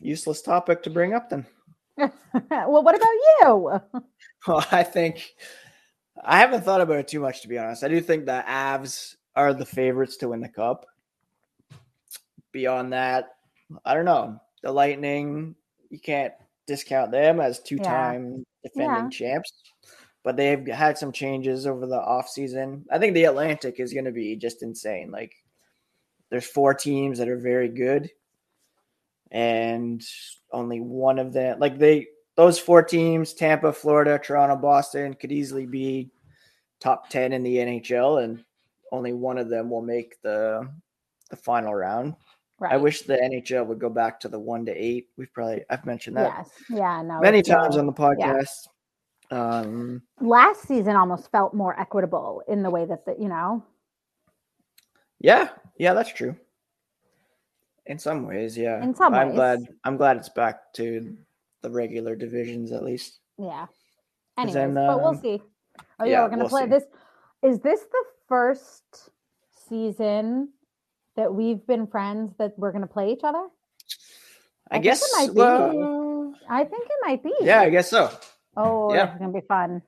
useless 0.00 0.42
topic 0.42 0.82
to 0.82 0.90
bring 0.90 1.14
up 1.14 1.30
then. 1.30 1.46
well, 1.98 2.82
what 2.82 2.94
about 2.94 3.08
you? 3.40 3.80
Well, 4.46 4.64
I 4.70 4.84
think 4.84 5.34
I 6.24 6.38
haven't 6.38 6.64
thought 6.64 6.80
about 6.80 6.98
it 6.98 7.08
too 7.08 7.18
much 7.18 7.42
to 7.42 7.48
be 7.48 7.58
honest. 7.58 7.82
I 7.82 7.88
do 7.88 8.00
think 8.00 8.26
the 8.26 8.44
Avs 8.46 9.16
are 9.34 9.52
the 9.52 9.66
favorites 9.66 10.16
to 10.18 10.28
win 10.28 10.40
the 10.40 10.48
cup. 10.48 10.86
Beyond 12.52 12.92
that, 12.92 13.30
I 13.84 13.94
don't 13.94 14.04
know. 14.04 14.40
The 14.62 14.70
Lightning, 14.70 15.56
you 15.90 15.98
can't 15.98 16.32
discount 16.66 17.10
them 17.10 17.40
as 17.40 17.60
two-time 17.60 18.44
defending 18.62 19.04
Yeah. 19.04 19.08
champs. 19.10 19.52
But 20.22 20.36
they've 20.36 20.66
had 20.66 20.96
some 20.96 21.12
changes 21.12 21.66
over 21.66 21.86
the 21.86 21.98
offseason. 21.98 22.84
I 22.90 22.98
think 22.98 23.14
the 23.14 23.24
Atlantic 23.24 23.80
is 23.80 23.92
going 23.92 24.04
to 24.06 24.12
be 24.12 24.36
just 24.36 24.62
insane. 24.62 25.10
Like 25.10 25.34
there's 26.30 26.46
four 26.46 26.72
teams 26.72 27.18
that 27.18 27.28
are 27.28 27.38
very 27.38 27.68
good 27.68 28.10
and 29.30 30.02
only 30.52 30.80
one 30.80 31.18
of 31.18 31.32
them 31.32 31.58
like 31.58 31.78
they 31.78 32.06
those 32.36 32.58
four 32.58 32.82
teams 32.82 33.32
tampa 33.34 33.72
florida 33.72 34.18
toronto 34.22 34.56
boston 34.56 35.14
could 35.14 35.32
easily 35.32 35.66
be 35.66 36.10
top 36.80 37.08
10 37.10 37.32
in 37.32 37.42
the 37.42 37.56
nhl 37.56 38.22
and 38.22 38.44
only 38.92 39.12
one 39.12 39.38
of 39.38 39.48
them 39.48 39.68
will 39.70 39.82
make 39.82 40.20
the 40.22 40.68
the 41.30 41.36
final 41.36 41.74
round 41.74 42.14
Right. 42.58 42.72
i 42.72 42.76
wish 42.78 43.02
the 43.02 43.16
nhl 43.16 43.66
would 43.66 43.78
go 43.78 43.90
back 43.90 44.18
to 44.20 44.28
the 44.28 44.38
one 44.38 44.64
to 44.66 44.72
eight 44.72 45.08
we've 45.18 45.32
probably 45.32 45.62
i've 45.68 45.84
mentioned 45.84 46.16
that 46.16 46.32
Yes. 46.38 46.50
Yeah. 46.70 47.02
No. 47.02 47.20
many 47.20 47.42
times 47.42 47.74
no- 47.74 47.80
on 47.80 47.86
the 47.86 47.92
podcast 47.92 48.68
um 49.32 50.00
last 50.20 50.62
season 50.68 50.94
almost 50.96 51.30
felt 51.32 51.52
more 51.52 51.78
equitable 51.80 52.42
in 52.48 52.62
the 52.62 52.70
way 52.70 52.84
that 52.86 53.04
the 53.04 53.14
you 53.18 53.28
know 53.28 53.62
yeah 55.18 55.48
yeah 55.78 55.92
that's 55.92 56.12
true 56.12 56.36
in 57.86 57.98
some 57.98 58.26
ways 58.26 58.56
yeah 58.56 58.82
In 58.82 58.94
some 58.94 59.14
i'm 59.14 59.28
ways. 59.28 59.36
glad 59.36 59.60
i'm 59.84 59.96
glad 59.96 60.16
it's 60.16 60.28
back 60.28 60.72
to 60.74 61.16
the 61.62 61.70
regular 61.70 62.14
divisions 62.16 62.72
at 62.72 62.82
least 62.84 63.18
Yeah. 63.38 63.66
anyways 64.38 64.54
then, 64.54 64.74
but 64.74 64.98
we'll 64.98 65.08
um, 65.08 65.20
see 65.20 65.40
oh 66.00 66.04
yeah, 66.04 66.10
yeah, 66.10 66.22
we're 66.24 66.30
gonna 66.30 66.42
we'll 66.44 66.50
play 66.50 66.62
see. 66.64 66.70
this 66.70 66.84
Is 67.42 67.60
this 67.60 67.80
the 67.80 68.04
first 68.28 69.10
season 69.68 70.50
that 71.16 71.32
we've 71.32 71.64
been 71.66 71.86
friends 71.86 72.32
that 72.38 72.52
we're 72.58 72.72
going 72.72 72.82
to 72.86 72.88
play 72.92 73.10
each 73.12 73.22
other? 73.24 73.38
I, 74.70 74.76
I 74.76 74.80
think 74.80 74.84
it 74.84 74.88
guess. 74.88 75.12
might 75.16 75.28
be. 75.34 75.38
Well, 75.40 76.34
I 76.48 76.64
think 76.64 76.84
it 76.86 76.98
might 77.02 77.22
be. 77.22 77.32
yeah, 77.40 77.60
I 77.60 77.70
guess 77.70 77.88
so. 77.90 78.10
Oh, 78.56 78.92
Yeah. 78.92 79.16
going 79.18 79.32
to 79.32 79.40
be 79.40 79.46
fun. 79.46 79.82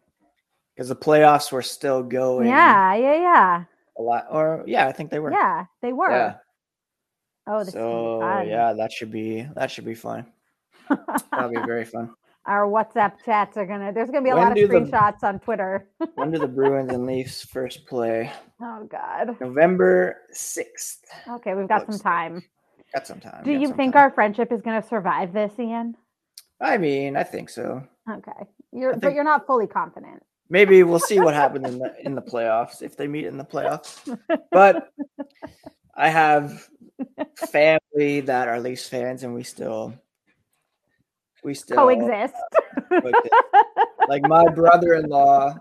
Because 0.75 0.89
the 0.89 0.97
playoffs 0.97 1.51
were 1.53 1.63
still 1.63 2.03
going. 2.03 2.47
Yeah, 2.49 2.95
yeah, 2.95 3.15
yeah. 3.21 3.65
A 3.99 4.03
lot. 4.03 4.27
Or 4.31 4.63
yeah, 4.67 4.87
I 4.87 4.93
think 4.93 5.11
they 5.11 5.19
were. 5.19 5.33
Yeah, 5.33 5.67
they 5.83 5.93
were. 5.93 6.11
Yeah. 6.11 6.35
Oh, 7.49 7.65
this 7.65 7.73
So 7.73 8.21
yeah, 8.47 8.73
that 8.75 8.93
should 8.93 9.11
be 9.11 9.47
that 9.55 9.71
should 9.71 9.85
be 9.87 9.95
fun. 9.95 10.27
That'll 11.33 11.51
be 11.51 11.57
very 11.67 11.85
fun. 11.85 12.11
Our 12.47 12.67
WhatsApp 12.67 13.13
chats 13.27 13.59
are 13.59 13.67
going 13.67 13.81
to, 13.81 13.93
there's 13.93 14.09
going 14.09 14.25
to 14.25 14.27
be 14.27 14.31
a 14.31 14.35
When 14.35 14.43
lot 14.45 14.53
of 14.53 14.57
do 14.57 14.67
the- 14.69 14.75
screenshots 14.77 15.23
on 15.23 15.39
Twitter. 15.39 15.87
When 16.15 16.31
do 16.31 16.39
the 16.39 16.49
Bruins 16.49 16.91
and 16.91 17.05
Leafs 17.05 17.45
first 17.45 17.85
play? 17.87 18.33
Oh, 18.63 18.89
God. 18.91 19.37
November 19.39 20.23
sixth. 20.31 21.05
Okay, 21.29 21.53
we've 21.53 21.69
got 21.69 21.85
some 21.93 21.99
time. 22.01 22.43
Got 22.95 23.07
some 23.07 23.21
time. 23.21 23.45
Do 23.45 23.53
you 23.53 23.75
think 23.75 23.93
time. 23.93 24.03
our 24.05 24.11
friendship 24.11 24.51
is 24.51 24.63
going 24.63 24.81
to 24.81 24.89
survive 24.89 25.35
this, 25.35 25.53
Ian? 25.59 25.95
I 26.59 26.79
mean, 26.79 27.17
I 27.17 27.23
think 27.23 27.51
so. 27.51 27.83
Okay. 28.11 28.47
You're, 28.73 28.97
but 28.97 29.13
you're 29.13 29.25
not 29.25 29.47
fully 29.47 29.67
confident. 29.67 30.23
Maybe 30.49 30.83
we'll 30.85 30.99
see 31.01 31.21
what 31.21 31.35
happens 31.35 31.69
in 31.69 31.79
the 31.79 31.95
in 32.07 32.15
the 32.15 32.23
playoffs 32.23 32.81
if 32.81 32.97
they 32.97 33.07
meet 33.07 33.27
in 33.27 33.37
the 33.37 33.45
playoffs. 33.45 34.19
But 34.51 34.89
I 35.99 36.09
have 36.09 36.69
family 37.51 38.21
that 38.21 38.49
are 38.49 38.61
Leafs 38.61 38.89
fans, 38.89 39.25
and 39.25 39.35
we 39.35 39.43
still 39.43 39.93
we 41.45 41.55
still 41.55 41.77
Coexist. 41.77 42.35
coexist. 42.89 43.29
like 44.09 44.23
my 44.23 44.45
brother-in-law 44.45 45.57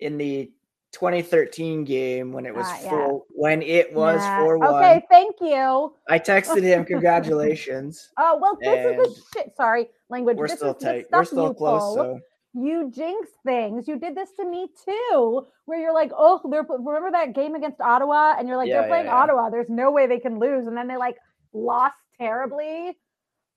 in 0.00 0.16
the 0.16 0.50
2013 0.92 1.84
game 1.84 2.32
when 2.32 2.44
it 2.46 2.54
was 2.54 2.66
Ah, 2.68 2.78
yeah. 2.82 2.90
four 2.90 3.22
when 3.30 3.62
it 3.62 3.92
was 3.94 4.20
Yeah. 4.20 4.38
four 4.38 4.58
one. 4.58 4.74
Okay, 4.74 5.02
thank 5.10 5.36
you. 5.40 5.94
I 6.08 6.18
texted 6.18 6.62
him 6.62 6.84
congratulations. 6.84 8.10
Oh 8.18 8.38
well, 8.40 8.56
this 8.60 9.08
is 9.08 9.16
the 9.16 9.22
shit. 9.40 9.56
Sorry, 9.56 9.88
language. 10.08 10.36
We're 10.36 10.48
this 10.48 10.58
still 10.58 10.74
is 10.76 10.82
tight. 10.82 11.06
We're 11.10 11.24
still 11.24 11.54
close. 11.54 11.80
pull. 11.80 11.94
So 11.94 12.20
You 12.54 12.90
jinx 12.94 13.28
things. 13.46 13.88
You 13.88 13.98
did 13.98 14.14
this 14.14 14.30
to 14.32 14.44
me 14.44 14.68
too, 14.84 15.46
where 15.64 15.80
you're 15.80 15.94
like, 15.94 16.10
oh, 16.16 16.40
they're 16.50 16.66
remember 16.68 17.10
that 17.12 17.34
game 17.34 17.54
against 17.54 17.80
Ottawa, 17.80 18.34
and 18.38 18.46
you're 18.46 18.56
like, 18.58 18.68
Yeah, 18.68 18.74
they're 18.74 18.82
yeah, 18.82 18.88
playing 18.88 19.06
yeah. 19.06 19.14
Ottawa. 19.16 19.48
There's 19.50 19.70
no 19.70 19.90
way 19.90 20.06
they 20.06 20.18
can 20.20 20.38
lose, 20.38 20.66
and 20.66 20.76
then 20.76 20.86
they 20.86 20.96
like 20.98 21.16
lost 21.54 21.96
terribly. 22.18 22.96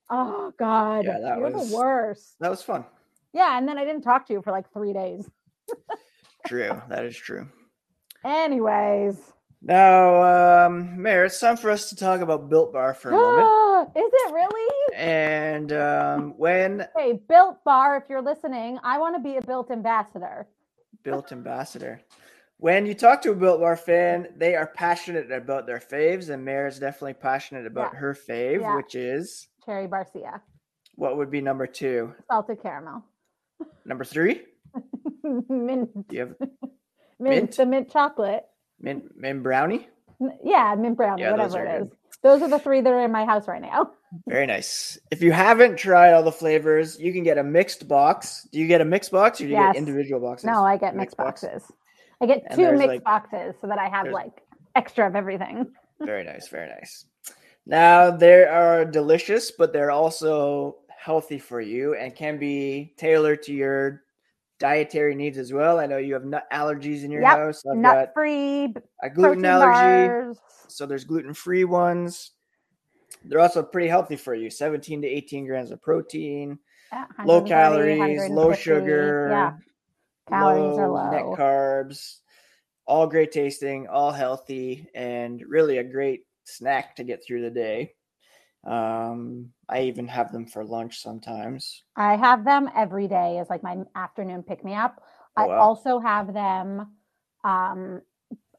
Oh 0.08 0.52
God, 0.58 1.04
Yeah, 1.04 1.18
that 1.20 1.38
you're 1.38 1.50
was- 1.50 1.70
the 1.70 1.76
worst. 1.76 2.36
that 2.40 2.50
was 2.50 2.62
fun. 2.62 2.84
Yeah, 3.32 3.58
and 3.58 3.68
then 3.68 3.76
I 3.76 3.84
didn't 3.84 4.02
talk 4.02 4.26
to 4.28 4.32
you 4.32 4.40
for 4.40 4.50
like 4.50 4.72
three 4.72 4.94
days. 4.94 5.28
True. 6.46 6.80
That 6.88 7.04
is 7.04 7.16
true. 7.16 7.48
Anyways, 8.24 9.18
Now, 9.70 10.66
um, 10.66 11.02
Mayor, 11.02 11.24
it's 11.24 11.40
time 11.40 11.56
for 11.56 11.70
us 11.70 11.88
to 11.90 11.96
talk 11.96 12.20
about 12.20 12.48
Built 12.48 12.72
Bar 12.72 12.94
for 12.94 13.10
a 13.10 13.16
moment. 13.16 13.96
is 13.96 14.12
it 14.12 14.32
really? 14.32 14.94
And 14.94 15.72
um, 15.72 16.34
when 16.36 16.86
Hey, 16.96 17.20
Built 17.28 17.64
Bar, 17.64 17.96
if 17.96 18.04
you're 18.08 18.22
listening, 18.22 18.78
I 18.84 18.98
want 18.98 19.16
to 19.16 19.20
be 19.28 19.38
a 19.38 19.42
Built 19.42 19.72
ambassador. 19.72 20.46
Built 21.02 21.32
Ambassador, 21.32 22.00
when 22.58 22.86
you 22.86 22.94
talk 22.94 23.22
to 23.22 23.32
a 23.32 23.34
Built 23.34 23.58
Bar 23.60 23.76
fan, 23.76 24.28
they 24.36 24.54
are 24.54 24.68
passionate 24.68 25.32
about 25.32 25.66
their 25.66 25.80
faves, 25.80 26.30
and 26.30 26.44
Mayor 26.44 26.68
is 26.68 26.78
definitely 26.78 27.14
passionate 27.14 27.66
about 27.66 27.90
Yeah. 27.92 27.98
her 27.98 28.14
fave, 28.14 28.60
Yeah. 28.60 28.76
which 28.76 28.94
is 28.94 29.48
Cherry 29.64 29.88
Barcia, 29.88 30.40
what 30.94 31.16
would 31.16 31.30
be 31.30 31.40
number 31.40 31.66
two? 31.66 32.14
salted 32.30 32.62
caramel, 32.62 33.02
Number 33.84 34.04
three? 34.04 34.42
mint, 35.24 35.90
Do 36.08 36.16
you 36.16 36.20
have 36.20 36.34
mint, 36.38 36.50
Mint? 37.20 37.56
the 37.56 37.66
mint 37.66 37.90
chocolate. 37.90 38.46
Mint, 38.80 39.04
mint 39.16 39.42
brownie? 39.42 39.88
Yeah, 40.44 40.74
mint 40.78 40.96
brownie, 40.96 41.22
Yeah, 41.22 41.32
whatever 41.32 41.64
it 41.64 41.82
is. 41.82 41.88
good. 41.88 41.96
Those 42.22 42.42
are 42.42 42.48
the 42.48 42.58
three 42.58 42.80
that 42.80 42.92
are 42.92 43.04
in 43.04 43.12
my 43.12 43.24
house 43.24 43.46
right 43.46 43.60
now. 43.62 43.90
Very 44.26 44.46
nice. 44.46 44.98
If 45.10 45.22
you 45.22 45.32
haven't 45.32 45.76
tried 45.76 46.12
all 46.12 46.22
the 46.22 46.32
flavors, 46.32 46.98
you 46.98 47.12
can 47.12 47.22
get 47.22 47.38
a 47.38 47.44
mixed 47.44 47.86
box. 47.86 48.48
Do 48.52 48.58
you 48.58 48.66
get 48.66 48.80
a 48.80 48.84
mixed 48.84 49.10
box 49.12 49.40
or 49.40 49.44
do 49.44 49.50
you 49.50 49.56
Yes. 49.56 49.74
get 49.74 49.78
individual 49.78 50.20
boxes? 50.20 50.46
No, 50.46 50.64
I 50.64 50.76
get 50.78 50.96
mixed 50.96 51.16
box? 51.16 51.42
boxes. 51.42 51.70
I 52.20 52.26
get 52.26 52.42
And 52.46 52.56
two 52.58 52.72
mixed 52.72 52.86
like- 52.86 53.04
boxes 53.04 53.54
so 53.60 53.66
that 53.66 53.78
I 53.78 53.88
have 53.88 54.08
like 54.08 54.42
extra 54.74 55.06
of 55.06 55.14
everything. 55.16 55.66
Very 56.00 56.24
nice, 56.24 56.48
very 56.48 56.68
nice. 56.68 57.06
Now 57.66 58.10
they 58.10 58.44
are 58.44 58.84
delicious, 58.84 59.50
but 59.50 59.72
they're 59.72 59.90
also 59.90 60.76
healthy 60.88 61.38
for 61.38 61.60
you 61.60 61.94
and 61.94 62.14
can 62.14 62.38
be 62.38 62.92
tailored 62.96 63.42
to 63.44 63.52
your 63.54 64.02
dietary 64.58 65.14
needs 65.14 65.38
as 65.38 65.52
well. 65.52 65.78
I 65.78 65.86
know 65.86 65.98
you 65.98 66.14
have 66.14 66.24
nut 66.24 66.46
allergies 66.52 67.04
in 67.04 67.10
your 67.10 67.22
Yep, 67.22 67.36
house. 67.36 67.62
I've 67.66 67.78
Nut 67.78 68.12
free 68.14 68.74
a 69.02 69.10
gluten 69.10 69.44
allergy, 69.44 70.08
bars. 70.08 70.38
so 70.68 70.86
there's 70.86 71.04
gluten-free 71.04 71.64
ones. 71.64 72.32
They're 73.24 73.40
also 73.40 73.62
pretty 73.62 73.88
healthy 73.88 74.16
for 74.16 74.34
you. 74.34 74.50
17 74.50 75.02
to 75.02 75.08
18 75.08 75.46
grams 75.46 75.70
of 75.70 75.82
protein, 75.82 76.58
low 77.24 77.42
calories, 77.42 78.28
low 78.30 78.52
sugar, 78.52 79.30
Yeah, 79.30 79.52
calories 80.28 80.78
are 80.78 80.88
net 81.10 81.24
low. 81.24 81.36
carbs, 81.36 82.20
all 82.86 83.06
great 83.06 83.32
tasting, 83.32 83.88
all 83.88 84.12
healthy, 84.12 84.88
and 84.94 85.42
really 85.48 85.78
a 85.78 85.84
great 85.84 86.22
snack 86.44 86.94
to 86.96 87.04
get 87.04 87.24
through 87.24 87.42
the 87.42 87.50
day. 87.50 87.94
Um, 88.66 89.50
I 89.68 89.82
even 89.82 90.08
have 90.08 90.32
them 90.32 90.44
for 90.44 90.64
lunch 90.64 91.00
sometimes. 91.00 91.84
I 91.94 92.16
have 92.16 92.44
them 92.44 92.68
every 92.76 93.06
day 93.06 93.38
as 93.38 93.48
like 93.48 93.62
my 93.62 93.78
afternoon 93.94 94.42
pick 94.42 94.64
me 94.64 94.74
up. 94.74 95.00
Oh, 95.36 95.42
I 95.42 95.46
wow. 95.46 95.58
also 95.58 95.98
have 96.00 96.34
them. 96.34 96.88
Um, 97.44 98.02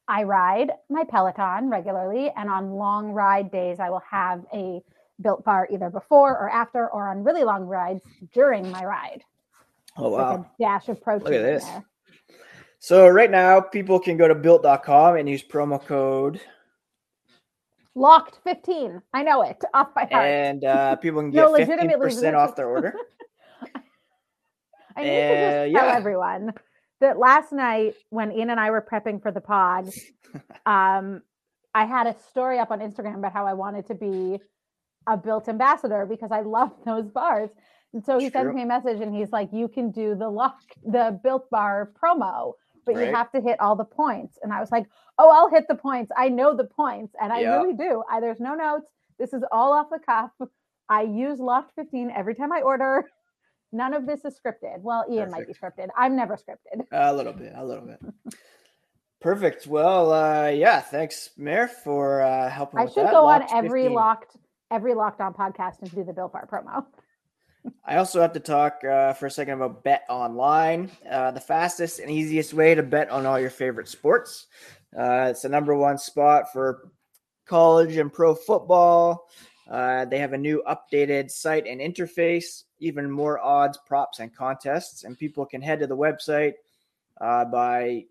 I 0.08 0.24
ride 0.24 0.72
my 0.90 1.04
Peloton 1.04 1.70
regularly, 1.70 2.32
and 2.38 2.50
on 2.50 2.72
long 2.72 3.12
ride 3.12 3.52
days, 3.52 3.80
I 3.82 3.90
will 3.90 4.04
have 4.10 4.46
a 4.54 4.82
built 5.22 5.44
bar 5.44 5.68
either 5.70 5.90
before 5.90 6.32
or 6.32 6.50
after, 6.50 6.88
or 6.88 7.10
on 7.10 7.26
really 7.26 7.44
long 7.44 7.64
rides 7.64 8.02
during 8.34 8.72
my 8.72 8.86
ride. 8.86 9.24
Oh 9.98 10.10
wow. 10.10 10.48
a 10.60 10.64
dash 10.64 10.88
of 10.88 11.02
protein. 11.02 11.34
in 11.34 11.42
this. 11.44 11.66
there. 11.66 11.84
So 12.80 13.08
right 13.08 13.32
now 13.32 13.60
people 13.60 14.00
can 14.00 14.16
go 14.16 14.28
to 14.28 14.36
built.com 14.36 15.18
and 15.18 15.28
use 15.28 15.44
promo 15.44 15.84
code 15.84 16.40
Locked 17.98 18.40
15. 18.44 19.02
I 19.14 19.24
know 19.24 19.42
it 19.42 19.64
off 19.74 19.94
by 19.96 20.08
heart. 20.12 20.26
and 20.28 20.64
uh, 20.64 20.96
people 20.98 21.22
can 21.22 21.32
get 21.32 21.50
legitimately, 21.52 22.12
15% 22.12 22.34
off 22.36 22.56
their 22.56 22.70
order. 22.70 22.94
I 24.96 25.04
need 25.04 25.10
to 25.10 25.16
Uh, 25.16 25.66
just 25.66 25.76
tell 25.76 25.88
yeah. 25.88 25.96
everyone 25.96 26.54
that 27.02 27.18
last 27.18 27.52
night 27.52 27.96
when 28.10 28.32
Ian 28.32 28.50
and 28.52 28.60
I 28.60 28.70
were 28.72 28.82
prepping 28.82 29.22
for 29.22 29.32
the 29.32 29.42
pod, 29.42 29.90
um, 30.66 31.22
I 31.74 31.86
had 31.86 32.08
a 32.08 32.16
story 32.30 32.60
up 32.60 32.72
on 32.72 32.80
Instagram 32.80 33.18
about 33.18 33.34
how 33.34 33.46
I 33.48 33.54
wanted 33.54 33.88
to 33.88 33.96
be 33.96 34.40
a 35.08 35.18
built 35.18 35.48
ambassador 35.50 36.06
because 36.06 36.32
I 36.32 36.42
love 36.42 36.72
those 36.86 37.10
bars. 37.10 37.50
And 37.94 38.04
so 38.04 38.20
he 38.20 38.30
True. 38.30 38.42
sends 38.42 38.56
me 38.56 38.64
a 38.64 38.66
message 38.66 39.00
and 39.02 39.16
he's 39.16 39.32
like, 39.32 39.50
You 39.52 39.68
can 39.68 39.92
do 39.92 40.14
the 40.16 40.30
lock 40.30 40.58
the 40.86 41.20
built 41.24 41.50
bar 41.50 41.92
promo, 42.00 42.54
but 42.88 42.96
Right. 42.96 43.10
you 43.10 43.14
have 43.16 43.32
to 43.34 43.42
hit 43.42 43.60
all 43.60 43.76
the 43.76 43.86
points. 43.86 44.40
And 44.42 44.52
I 44.52 44.60
was 44.60 44.72
like, 44.72 44.88
Oh, 45.20 45.30
I'll 45.30 45.50
hit 45.52 45.68
the 45.68 45.76
points. 45.76 46.12
I 46.18 46.30
know 46.30 46.56
the 46.56 46.64
points. 46.66 47.14
And 47.22 47.32
I 47.32 47.42
Yeah. 47.42 47.58
really 47.58 47.74
do. 47.76 48.04
I, 48.10 48.20
there's 48.20 48.40
no 48.40 48.56
notes. 48.56 48.88
This 49.20 49.34
is 49.34 49.44
all 49.52 49.74
off 49.74 49.88
the 49.92 50.00
cuff. 50.00 50.32
I 50.90 51.02
use 51.04 51.40
Locked 51.40 51.74
15 51.76 52.10
every 52.12 52.34
time 52.34 52.52
I 52.52 52.62
order. 52.62 53.06
None 53.72 53.94
of 53.94 54.06
this 54.08 54.24
is 54.26 54.40
scripted. 54.40 54.80
Well, 54.82 55.06
Ian 55.12 55.30
might 55.30 55.46
be 55.48 55.54
scripted. 55.54 55.90
I'm 55.98 56.16
never 56.16 56.38
scripted. 56.38 56.86
A 56.92 57.14
little 57.14 57.34
bit, 57.34 57.52
a 57.56 57.66
little 57.66 57.86
bit. 57.86 58.00
Perfect. 59.20 59.68
Well, 59.68 60.14
uh, 60.14 60.48
yeah, 60.50 60.80
thanks, 60.80 61.32
Mayor, 61.38 61.68
for 61.68 62.22
uh, 62.22 62.50
helping 62.50 62.80
I 62.80 62.84
with 62.86 62.94
should 62.94 63.06
that. 63.08 63.12
go 63.12 63.26
on 63.28 63.42
Locked 63.42 63.54
every 63.54 63.82
15. 63.84 63.94
locked 63.96 64.38
every 64.72 64.94
locked 64.94 65.22
on 65.22 65.34
podcast 65.34 65.82
and 65.82 65.90
do 65.94 66.04
the 66.04 66.14
Built 66.14 66.34
Bar 66.34 66.48
promo. 66.52 66.86
I 67.86 67.98
also 67.98 68.22
have 68.22 68.34
to 68.34 68.40
talk 68.40 68.84
uh, 68.84 69.14
for 69.14 69.28
a 69.28 69.32
second 69.32 69.56
about 69.56 69.84
Bet 69.84 70.04
Online, 70.10 70.92
uh, 71.10 71.32
the 71.32 71.40
fastest 71.40 72.00
and 72.00 72.12
easiest 72.12 72.54
way 72.54 72.76
to 72.76 72.84
bet 72.84 73.10
on 73.10 73.26
all 73.26 73.40
your 73.40 73.50
favorite 73.50 73.88
sports. 73.88 74.48
Uh, 74.98 75.28
it's 75.30 75.42
the 75.42 75.50
number 75.50 75.76
one 75.76 75.98
spot 75.98 76.52
for 76.52 76.92
college 77.46 77.96
and 77.98 78.12
pro 78.12 78.36
football. 78.36 79.30
Uh, 79.70 80.06
they 80.06 80.20
have 80.20 80.34
a 80.34 80.38
new 80.38 80.64
updated 80.68 81.32
site 81.32 81.66
and 81.66 81.82
interface, 81.82 82.64
even 82.80 83.10
more 83.10 83.40
odds, 83.40 83.78
props, 83.86 84.20
and 84.20 84.36
contests. 84.36 85.04
And 85.04 85.18
people 85.18 85.46
can 85.46 85.62
head 85.62 85.80
to 85.80 85.88
the 85.88 85.98
website 85.98 86.54
uh, 87.20 87.46
by 87.46 88.06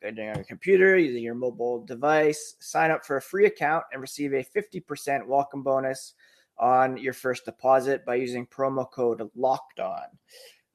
getting 0.00 0.28
on 0.28 0.36
your 0.36 0.44
computer, 0.44 0.96
using 0.96 1.22
your 1.22 1.34
mobile 1.34 1.84
device, 1.84 2.56
sign 2.60 2.90
up 2.90 3.04
for 3.04 3.16
a 3.16 3.22
free 3.22 3.46
account, 3.46 3.84
and 3.92 4.00
receive 4.00 4.32
a 4.32 4.44
50% 4.44 5.26
welcome 5.26 5.62
bonus 5.62 6.14
on 6.58 6.96
your 6.96 7.12
first 7.12 7.44
deposit 7.44 8.04
by 8.04 8.14
using 8.14 8.46
promo 8.46 8.90
code 8.90 9.28
locked 9.34 9.80
on. 9.80 10.04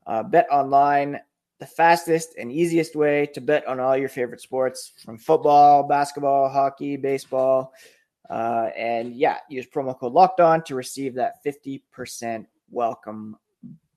Uh, 0.07 0.23
bet 0.23 0.47
online, 0.51 1.19
the 1.59 1.65
fastest 1.65 2.35
and 2.39 2.51
easiest 2.51 2.95
way 2.95 3.27
to 3.27 3.41
bet 3.41 3.65
on 3.67 3.79
all 3.79 3.95
your 3.95 4.09
favorite 4.09 4.41
sports 4.41 4.93
from 5.03 5.17
football, 5.17 5.83
basketball, 5.83 6.49
hockey, 6.49 6.97
baseball. 6.97 7.73
Uh, 8.29 8.69
and 8.77 9.13
yeah, 9.15 9.37
use 9.49 9.67
promo 9.67 9.97
code 9.97 10.13
locked 10.13 10.39
on 10.39 10.63
to 10.63 10.75
receive 10.75 11.15
that 11.15 11.43
50% 11.45 12.45
welcome 12.69 13.35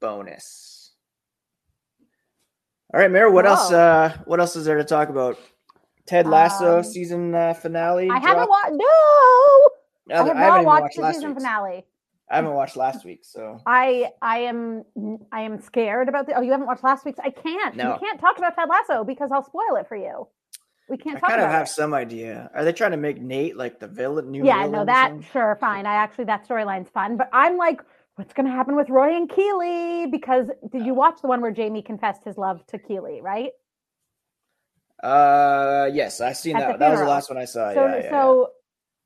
bonus. 0.00 0.92
All 2.92 3.00
right, 3.00 3.10
Mayor. 3.10 3.30
What 3.30 3.46
else? 3.46 3.72
Uh, 3.72 4.16
what 4.26 4.40
else 4.40 4.56
is 4.56 4.64
there 4.64 4.76
to 4.76 4.84
talk 4.84 5.08
about? 5.08 5.38
Ted 6.06 6.26
Lasso 6.26 6.78
Um, 6.78 6.84
season 6.84 7.34
uh, 7.34 7.54
finale. 7.54 8.10
I 8.10 8.18
haven't 8.18 8.48
watched. 8.48 8.72
No, 8.72 9.68
I 10.10 10.16
have 10.16 10.26
haven't 10.36 10.64
watched, 10.64 10.82
watched 10.82 10.96
the 10.96 11.02
last 11.02 11.14
season 11.14 11.30
week's. 11.30 11.42
finale. 11.42 11.84
I 12.30 12.36
haven't 12.36 12.54
watched 12.54 12.76
last 12.76 13.04
week, 13.04 13.20
so 13.22 13.60
I 13.66 14.10
I 14.22 14.38
am 14.40 14.84
I 15.30 15.42
am 15.42 15.60
scared 15.60 16.08
about 16.08 16.26
the. 16.26 16.34
Oh, 16.34 16.40
you 16.40 16.52
haven't 16.52 16.66
watched 16.66 16.84
last 16.84 17.04
week's? 17.04 17.18
I 17.20 17.30
can't. 17.30 17.76
No. 17.76 17.92
We 18.00 18.06
can't 18.06 18.20
talk 18.20 18.38
about 18.38 18.54
Ted 18.56 18.68
Lasso 18.68 19.04
because 19.04 19.30
I'll 19.30 19.44
spoil 19.44 19.76
it 19.76 19.88
for 19.88 19.96
you. 19.96 20.26
We 20.88 20.96
can't 20.96 21.18
talk 21.18 21.28
about 21.28 21.36
that. 21.36 21.38
I 21.38 21.42
kind 21.42 21.42
of 21.42 21.50
have 21.50 21.66
it. 21.66 21.70
some 21.70 21.94
idea. 21.94 22.50
Are 22.54 22.64
they 22.64 22.72
trying 22.72 22.92
to 22.92 22.96
make 22.96 23.20
Nate 23.20 23.56
like 23.56 23.78
the 23.78 23.88
villain? 23.88 24.30
New 24.30 24.44
yeah, 24.44 24.62
villain 24.62 24.72
no, 24.72 24.84
that 24.86 25.12
sure, 25.32 25.56
fine. 25.60 25.86
I 25.86 25.94
actually 25.94 26.24
that 26.24 26.46
storyline's 26.48 26.88
fun, 26.88 27.16
but 27.16 27.28
I'm 27.32 27.56
like, 27.56 27.80
what's 28.16 28.32
going 28.32 28.46
to 28.46 28.52
happen 28.52 28.76
with 28.76 28.88
Roy 28.88 29.14
and 29.16 29.28
Keeley? 29.28 30.06
Because 30.06 30.48
did 30.72 30.84
you 30.84 30.94
watch 30.94 31.20
the 31.20 31.28
one 31.28 31.40
where 31.40 31.50
Jamie 31.50 31.82
confessed 31.82 32.24
his 32.24 32.38
love 32.38 32.66
to 32.68 32.78
Keeley? 32.78 33.20
Right. 33.22 33.50
Uh, 35.02 35.90
yes, 35.92 36.20
I 36.20 36.32
seen 36.32 36.56
At 36.56 36.60
that. 36.60 36.78
That 36.78 36.90
was 36.90 37.00
the 37.00 37.06
last 37.06 37.28
one 37.28 37.38
I 37.38 37.44
saw. 37.44 37.72
so 37.74 37.84
yeah, 37.84 37.96
yeah, 37.96 38.10
so 38.10 38.50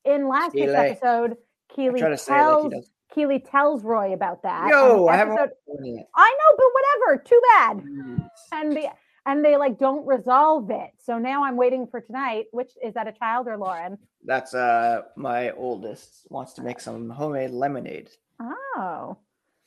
in 0.09 0.29
last 0.29 0.55
week's 0.55 0.73
episode. 0.73 1.37
Keeley 1.75 2.01
try 2.01 2.09
to 2.11 2.19
say 2.19 2.35
it 2.35 2.37
like 2.43 2.71
tells. 2.71 2.91
Keeley 3.15 3.39
tells 3.39 3.85
Roy 3.85 4.13
about 4.13 4.43
that. 4.43 4.69
Yo, 4.69 5.05
the 5.05 5.11
I 5.13 5.17
haven't 5.17 5.35
episode- 5.39 5.55
watched 5.67 5.87
it 5.87 5.95
yet. 5.97 6.09
I 6.15 6.37
know, 6.39 6.57
but 6.57 6.67
whatever. 6.75 7.23
Too 7.25 7.43
bad. 7.55 7.77
Jeez. 7.79 8.29
and 8.53 8.73
they 8.77 8.91
and 9.27 9.45
they 9.45 9.57
like 9.57 9.79
don't 9.79 10.07
resolve 10.07 10.71
it. 10.71 10.91
So 10.99 11.19
now 11.19 11.45
I'm 11.45 11.57
waiting 11.57 11.87
for 11.87 12.01
tonight. 12.01 12.47
Which 12.53 12.73
is 12.85 12.95
that 12.95 13.07
a 13.09 13.13
child 13.13 13.47
or 13.49 13.57
Lauren? 13.57 13.99
That's 14.25 14.55
uh 14.55 15.03
my 15.17 15.51
oldest 15.53 16.27
wants 16.31 16.53
to 16.55 16.63
make 16.63 16.81
some 16.81 17.11
homemade 17.11 17.51
lemonade. 17.51 18.11
Oh, 18.41 19.17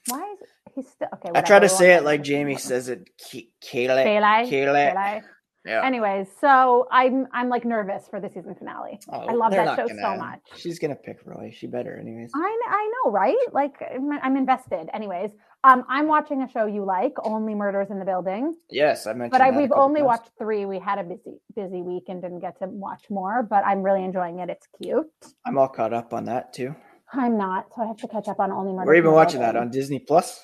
why 0.08 0.34
is 0.41 0.47
he's 0.75 0.88
still 0.89 1.10
okay? 1.15 1.32
I 1.36 1.41
try 1.41 1.60
to 1.60 1.69
say 1.69 1.93
it 1.93 2.04
like 2.04 2.21
Jamie 2.23 2.58
says 2.58 2.89
it. 2.89 3.10
Ke- 3.19 3.49
Kayla. 3.63 4.04
Kayla, 4.06 4.49
Kayla. 4.49 5.23
Yeah. 5.65 5.86
Anyways, 5.86 6.28
so 6.39 6.88
I'm 6.91 7.28
I'm 7.34 7.47
like 7.50 7.65
nervous 7.65 8.08
for 8.10 8.19
the 8.19 8.30
season 8.30 8.56
finale. 8.56 9.00
Oh, 9.10 9.19
I 9.19 9.34
love 9.34 9.52
that 9.52 9.76
show 9.76 9.88
so 9.88 9.95
gonna- 9.95 10.17
much. 10.17 10.39
She's 10.58 10.80
gonna 10.80 10.95
pick 10.95 11.19
Roy. 11.26 11.52
She 11.56 11.67
better, 11.67 11.95
anyways. 11.97 12.32
I 12.36 12.60
I 12.67 12.91
know, 13.06 13.12
right? 13.12 13.36
Like 13.52 13.76
I'm, 14.24 14.36
invested. 14.38 14.89
Anyways, 14.93 15.32
um, 15.63 15.84
I'm 15.88 16.08
watching 16.08 16.41
a 16.41 16.50
show 16.50 16.65
you 16.65 16.84
like, 16.84 17.13
Only 17.24 17.54
Murders 17.54 17.91
in 17.91 18.00
the 18.00 18.06
Building. 18.06 18.56
Yes, 18.71 19.06
I 19.06 19.13
mentioned. 19.13 19.32
But 19.34 19.41
I, 19.41 19.52
we've 19.56 19.71
only 19.71 20.00
times. 20.00 20.08
watched 20.08 20.30
three. 20.39 20.65
We 20.65 20.80
had 20.80 20.97
a 20.97 21.04
busy 21.04 21.38
busy 21.56 21.82
week 21.84 22.06
and 22.08 22.21
didn't 22.24 22.39
get 22.39 22.58
to 22.60 22.67
watch 22.67 23.04
more. 23.12 23.43
But 23.43 23.63
I'm 23.63 23.84
really 23.84 24.04
enjoying 24.04 24.39
it. 24.39 24.50
It's 24.50 24.67
cute. 24.82 25.06
I'm 25.45 25.60
all 25.60 25.67
caught 25.67 25.93
up 25.93 26.12
on 26.13 26.26
that 26.26 26.54
too. 26.54 26.76
I'm 27.13 27.38
not, 27.38 27.67
so 27.76 27.84
I 27.84 27.88
have 27.88 27.97
to 27.97 28.08
catch 28.08 28.28
up 28.30 28.39
on 28.39 28.52
Only 28.52 28.71
Murders. 28.71 28.88
We're 28.88 28.95
even 28.95 29.12
watching 29.12 29.41
that 29.41 29.56
on 29.58 29.69
Disney 29.69 30.00
Plus. 30.00 30.43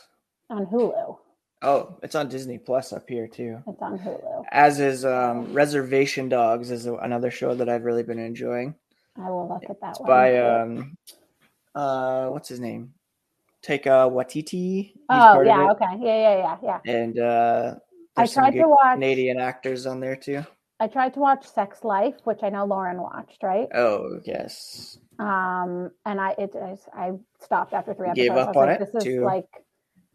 on 0.50 0.66
Hulu. 0.68 1.18
Oh, 1.62 1.98
it's 2.04 2.13
on 2.15 2.30
Disney 2.30 2.58
Plus 2.60 2.93
up 2.93 3.10
here 3.10 3.28
too. 3.28 3.63
It's 3.67 3.82
on 3.82 3.98
Hulu. 3.98 4.43
As 4.52 4.80
is 4.80 5.04
um, 5.06 5.52
Reservation 5.54 6.30
Dogs 6.30 6.70
is 6.70 6.86
another 6.86 7.32
show 7.32 7.56
that 7.56 7.67
I've 7.67 7.84
really 7.84 8.04
been 8.04 8.20
enjoying. 8.20 8.76
I 9.20 9.30
will 9.32 9.48
look 9.50 9.63
at 9.70 9.82
that 9.82 9.91
It's 9.91 10.00
one. 10.00 10.08
by 10.08 10.38
um, 10.38 10.98
uh, 11.74 12.28
what's 12.28 12.50
his 12.50 12.60
name? 12.60 12.93
Taika 13.65 14.10
Waititi. 14.12 14.91
He's 14.91 14.93
oh 15.10 15.41
yeah, 15.41 15.72
okay, 15.72 15.86
yeah, 16.00 16.38
yeah, 16.38 16.58
yeah, 16.63 16.80
yeah. 16.86 16.93
And 16.93 17.20
uh, 17.20 17.76
I 18.15 18.28
tried 18.28 18.52
to 18.52 18.67
watch. 18.67 18.93
Canadian 18.93 19.39
actors 19.39 19.88
on 19.88 20.00
there 20.00 20.15
too. 20.15 20.43
I 20.80 20.86
tried 20.88 21.15
to 21.15 21.20
watch 21.20 21.48
Sex 21.48 21.84
Life, 21.84 22.13
which 22.26 22.41
I 22.43 22.50
know 22.50 22.65
Lauren 22.65 23.02
watched, 23.02 23.41
right? 23.41 23.67
Oh 23.74 24.20
yes, 24.26 25.00
Um, 25.17 25.89
and 26.06 26.22
I 26.22 26.36
it 26.38 26.52
I, 26.56 26.78
I 26.93 27.12
stopped 27.41 27.74
after 27.74 27.96
three 27.96 28.10
episodes. 28.10 28.28
gave 28.30 28.38
I 28.38 28.41
up 28.41 28.48
was 28.50 28.58
on 28.58 28.67
like, 28.67 28.80
it 28.80 28.86
This 28.93 28.96
is 28.96 29.04
to- 29.15 29.26
like, 29.26 29.48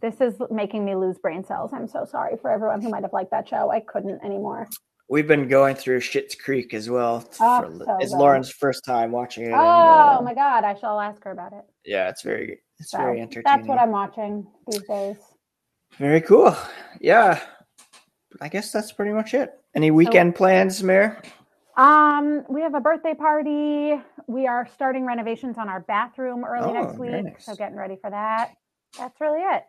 this 0.02 0.20
is 0.20 0.34
making 0.50 0.84
me 0.84 0.94
lose 0.96 1.16
brain 1.18 1.44
cells. 1.44 1.70
I'm 1.72 1.86
so 1.88 2.04
sorry 2.04 2.36
for 2.36 2.50
everyone 2.50 2.82
who 2.82 2.90
might 2.90 3.02
have 3.02 3.12
liked 3.12 3.30
that 3.30 3.48
show. 3.48 3.70
I 3.70 3.80
couldn't 3.80 4.22
anymore. 4.24 4.68
we've 5.08 5.26
been 5.28 5.46
going 5.46 5.76
through 5.76 6.00
Schitt's 6.00 6.34
Creek 6.34 6.74
as 6.74 6.90
well. 6.90 7.24
Oh, 7.40 7.62
for- 7.62 7.84
so 7.84 7.96
it's 8.00 8.10
good. 8.12 8.18
Lauren's 8.18 8.50
first 8.50 8.84
time 8.84 9.12
watching 9.12 9.44
it. 9.44 9.52
and, 9.52 9.54
Oh 9.54 10.18
uh, 10.18 10.20
my 10.22 10.34
god, 10.34 10.64
I 10.64 10.74
shall 10.74 10.98
ask 11.00 11.22
her 11.24 11.30
about 11.30 11.52
it. 11.52 11.64
Yeah, 11.84 12.08
it's 12.08 12.22
very 12.22 12.60
it's 12.78 12.90
So 12.90 12.98
very 12.98 13.20
entertaining. 13.20 13.44
that's 13.44 13.68
what 13.68 13.78
I'm 13.78 13.90
watching 13.90 14.46
these 14.66 14.82
days. 14.82 15.16
Very 15.98 16.20
cool. 16.20 16.56
Yeah. 17.00 17.40
I 18.40 18.48
guess 18.48 18.72
that's 18.72 18.90
pretty 18.92 19.12
much 19.12 19.34
it. 19.34 19.52
Any 19.74 19.90
weekend 19.90 20.34
plans, 20.34 20.82
Mayor? 20.82 21.20
Um, 21.76 22.44
we 22.48 22.60
have 22.62 22.74
a 22.74 22.80
birthday 22.80 23.14
party. 23.14 24.02
We 24.26 24.46
are 24.46 24.66
starting 24.74 25.04
renovations 25.06 25.58
on 25.58 25.68
our 25.68 25.80
bathroom 25.80 26.44
early 26.44 26.70
Oh, 26.70 26.72
next 26.72 26.98
week. 26.98 27.10
nice. 27.24 27.44
So 27.44 27.54
getting 27.54 27.76
ready 27.76 27.96
for 28.00 28.10
that. 28.10 28.54
That's 28.98 29.20
really 29.20 29.40
it. 29.40 29.62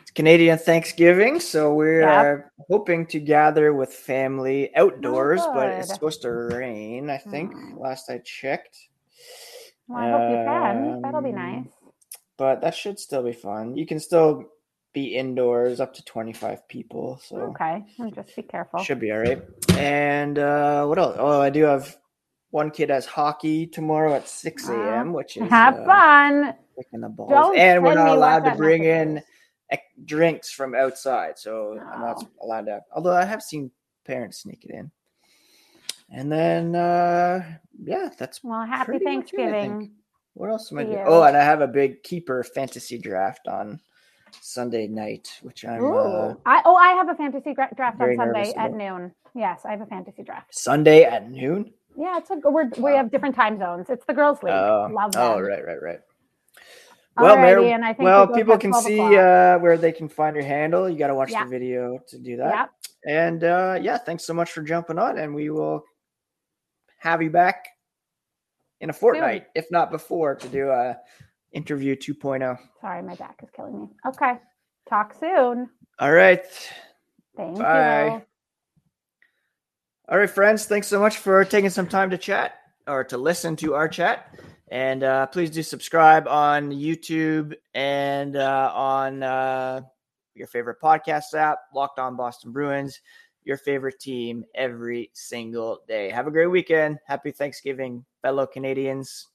It's 0.00 0.10
Canadian 0.10 0.58
Thanksgiving, 0.58 1.40
so 1.40 1.74
we 1.74 2.00
Yep. 2.00 2.26
hoping 2.68 3.06
to 3.06 3.20
gather 3.20 3.72
with 3.74 3.92
family 3.92 4.74
outdoors, 4.76 5.46
but 5.54 5.68
it's 5.68 5.92
supposed 5.94 6.22
to 6.22 6.30
rain, 6.32 7.10
I 7.10 7.18
think, 7.18 7.52
Hmm. 7.52 7.78
last 7.78 8.10
I 8.10 8.18
checked. 8.18 8.76
Well, 9.88 9.98
I 9.98 10.10
hope 10.10 10.28
you 10.30 10.36
can. 10.44 11.02
That'll 11.02 11.22
be 11.22 11.30
Um, 11.30 11.36
nice. 11.36 11.66
But 12.38 12.60
that 12.62 12.74
should 12.74 12.98
still 12.98 13.22
be 13.22 13.32
fun. 13.32 13.76
You 13.76 13.86
can 13.86 14.00
still 14.00 14.50
be 14.94 15.14
indoors 15.16 15.80
up 15.80 15.94
to 15.94 16.04
25 16.04 16.66
people, 16.68 17.18
so 17.22 17.36
Okay. 17.50 17.84
Just 18.14 18.34
be 18.36 18.42
careful. 18.42 18.80
should 18.82 19.00
be 19.00 19.12
all 19.12 19.18
right. 19.20 19.42
And 19.76 20.38
uh, 20.38 20.86
what 20.86 20.98
else? 20.98 21.16
Oh, 21.18 21.40
I 21.40 21.50
do 21.50 21.64
have 21.64 21.96
one 22.50 22.70
kid 22.70 22.90
has 22.90 23.06
hockey 23.06 23.66
tomorrow 23.66 24.14
at 24.14 24.28
6 24.28 24.68
a.m., 24.70 25.12
which 25.12 25.36
is 25.38 25.50
Have 25.50 25.74
uh, 25.76 25.84
fun. 25.84 26.54
Kicking 26.82 27.00
the 27.00 27.08
balls. 27.08 27.30
Don't 27.30 27.56
and 27.58 27.82
we're 27.82 27.94
not 27.94 28.08
allowed 28.08 28.44
to 28.44 28.54
bring 28.54 28.84
in 28.84 29.22
drinks 30.04 30.50
from 30.50 30.74
outside, 30.74 31.38
so 31.38 31.78
I'm 31.92 32.00
not 32.00 32.16
Oh. 32.24 32.28
allowed 32.46 32.66
to. 32.66 32.82
Although 32.94 33.14
I 33.14 33.24
have 33.24 33.42
seen 33.42 33.70
parents 34.04 34.38
sneak 34.42 34.64
it 34.64 34.70
in. 34.70 34.90
And 36.12 36.30
then, 36.32 36.74
uh, 36.74 37.42
yeah, 37.84 38.08
that's 38.18 38.42
Well, 38.42 38.64
happy 38.66 38.86
pretty 38.98 39.04
much 39.04 39.32
it, 39.32 39.38
I. 39.40 39.42
Thanksgiving. 39.50 39.92
what 40.34 40.50
else 40.50 40.72
am 40.72 40.78
I 40.78 40.84
doing? 40.84 40.98
you. 40.98 41.04
Oh, 41.06 41.22
and 41.22 41.36
I 41.36 41.44
have 41.44 41.60
a 41.60 41.68
big 41.68 42.02
keeper 42.02 42.42
fantasy 42.42 42.98
draft 42.98 43.46
on 43.46 43.80
Sunday 44.40 44.88
night, 44.88 45.28
which 45.42 45.64
I'm 45.64 45.84
uh, 45.84 46.34
I 46.46 46.62
oh, 46.64 46.74
I 46.76 46.90
have 46.92 47.08
a 47.08 47.14
fantasy 47.14 47.52
gra- 47.54 47.70
draft 47.76 48.00
on 48.00 48.16
Sunday 48.16 48.52
at 48.56 48.72
noon. 48.72 49.12
Yes, 49.34 49.64
I 49.64 49.70
have 49.72 49.80
a 49.82 49.86
fantasy 49.86 50.22
draft. 50.22 50.52
Sunday 50.54 51.04
at 51.04 51.30
noon. 51.30 51.72
Yeah, 51.96 52.18
it's 52.18 52.30
a 52.30 52.36
we're, 52.44 52.70
we 52.78 52.92
have 52.92 53.10
different 53.10 53.34
time 53.36 53.58
zones. 53.58 53.90
It's 53.90 54.04
the 54.06 54.14
girls' 54.14 54.42
league. 54.42 54.52
Oh, 54.54 54.88
Love 54.92 55.12
them. 55.12 55.22
oh, 55.22 55.40
right, 55.40 55.64
right, 55.64 55.82
right. 55.82 56.00
Well, 57.16 57.36
Mary, 57.36 57.72
and 57.72 57.84
I 57.84 57.92
think 57.92 58.04
well, 58.04 58.26
people 58.28 58.56
can 58.56 58.72
see 58.72 59.00
uh, 59.00 59.58
where 59.58 59.76
they 59.76 59.92
can 59.92 60.08
find 60.08 60.34
your 60.34 60.44
handle. 60.44 60.88
You 60.88 60.98
got 60.98 61.08
to 61.08 61.14
watch 61.14 61.30
Yeah. 61.30 61.44
the 61.44 61.50
video 61.50 61.98
to 62.08 62.18
do 62.18 62.36
that. 62.38 62.54
Yep. 62.54 62.70
And 63.06 63.44
uh, 63.44 63.78
yeah, 63.80 63.98
thanks 63.98 64.24
so 64.24 64.32
much 64.32 64.52
for 64.52 64.62
jumping 64.62 64.98
on, 64.98 65.18
and 65.18 65.34
we 65.34 65.50
will 65.50 65.84
have 66.98 67.20
you 67.22 67.30
back 67.30 67.66
in 68.80 68.90
a 68.90 68.92
fortnight, 68.92 69.46
if 69.54 69.70
not 69.70 69.90
before, 69.90 70.34
to 70.34 70.48
do 70.48 70.70
a 70.70 70.96
interview 71.52 71.96
oh. 71.98 72.12
2.0. 72.12 72.58
Sorry, 72.80 73.02
my 73.02 73.14
back 73.16 73.40
is 73.42 73.50
killing 73.54 73.80
me. 73.80 73.88
Okay. 74.06 74.34
Talk 74.88 75.14
soon. 75.18 75.68
All 75.98 76.12
right. 76.12 76.44
Thank 77.36 77.58
Bye. 77.58 78.06
you. 78.06 78.22
All 80.08 80.18
right, 80.18 80.30
friends. 80.30 80.64
Thanks 80.64 80.88
so 80.88 80.98
much 80.98 81.18
for 81.18 81.44
taking 81.44 81.70
some 81.70 81.86
time 81.86 82.10
to 82.10 82.18
chat 82.18 82.54
or 82.86 83.04
to 83.04 83.16
listen 83.16 83.56
to 83.56 83.74
our 83.74 83.88
chat. 83.88 84.34
And 84.70 85.02
uh, 85.02 85.26
please 85.26 85.50
do 85.50 85.62
subscribe 85.62 86.28
on 86.28 86.70
YouTube 86.70 87.54
and 87.74 88.36
uh, 88.36 88.70
on 88.72 89.22
uh, 89.22 89.80
your 90.34 90.46
favorite 90.46 90.80
podcast 90.80 91.34
app, 91.34 91.58
Locked 91.74 91.98
On 91.98 92.16
Boston 92.16 92.52
Bruins, 92.52 93.00
your 93.42 93.56
favorite 93.56 93.98
team 93.98 94.44
every 94.54 95.10
single 95.12 95.80
day. 95.88 96.08
Have 96.10 96.28
a 96.28 96.30
great 96.30 96.46
weekend. 96.46 96.98
Happy 97.04 97.32
Thanksgiving, 97.32 98.04
fellow 98.22 98.46
Canadians. 98.46 99.29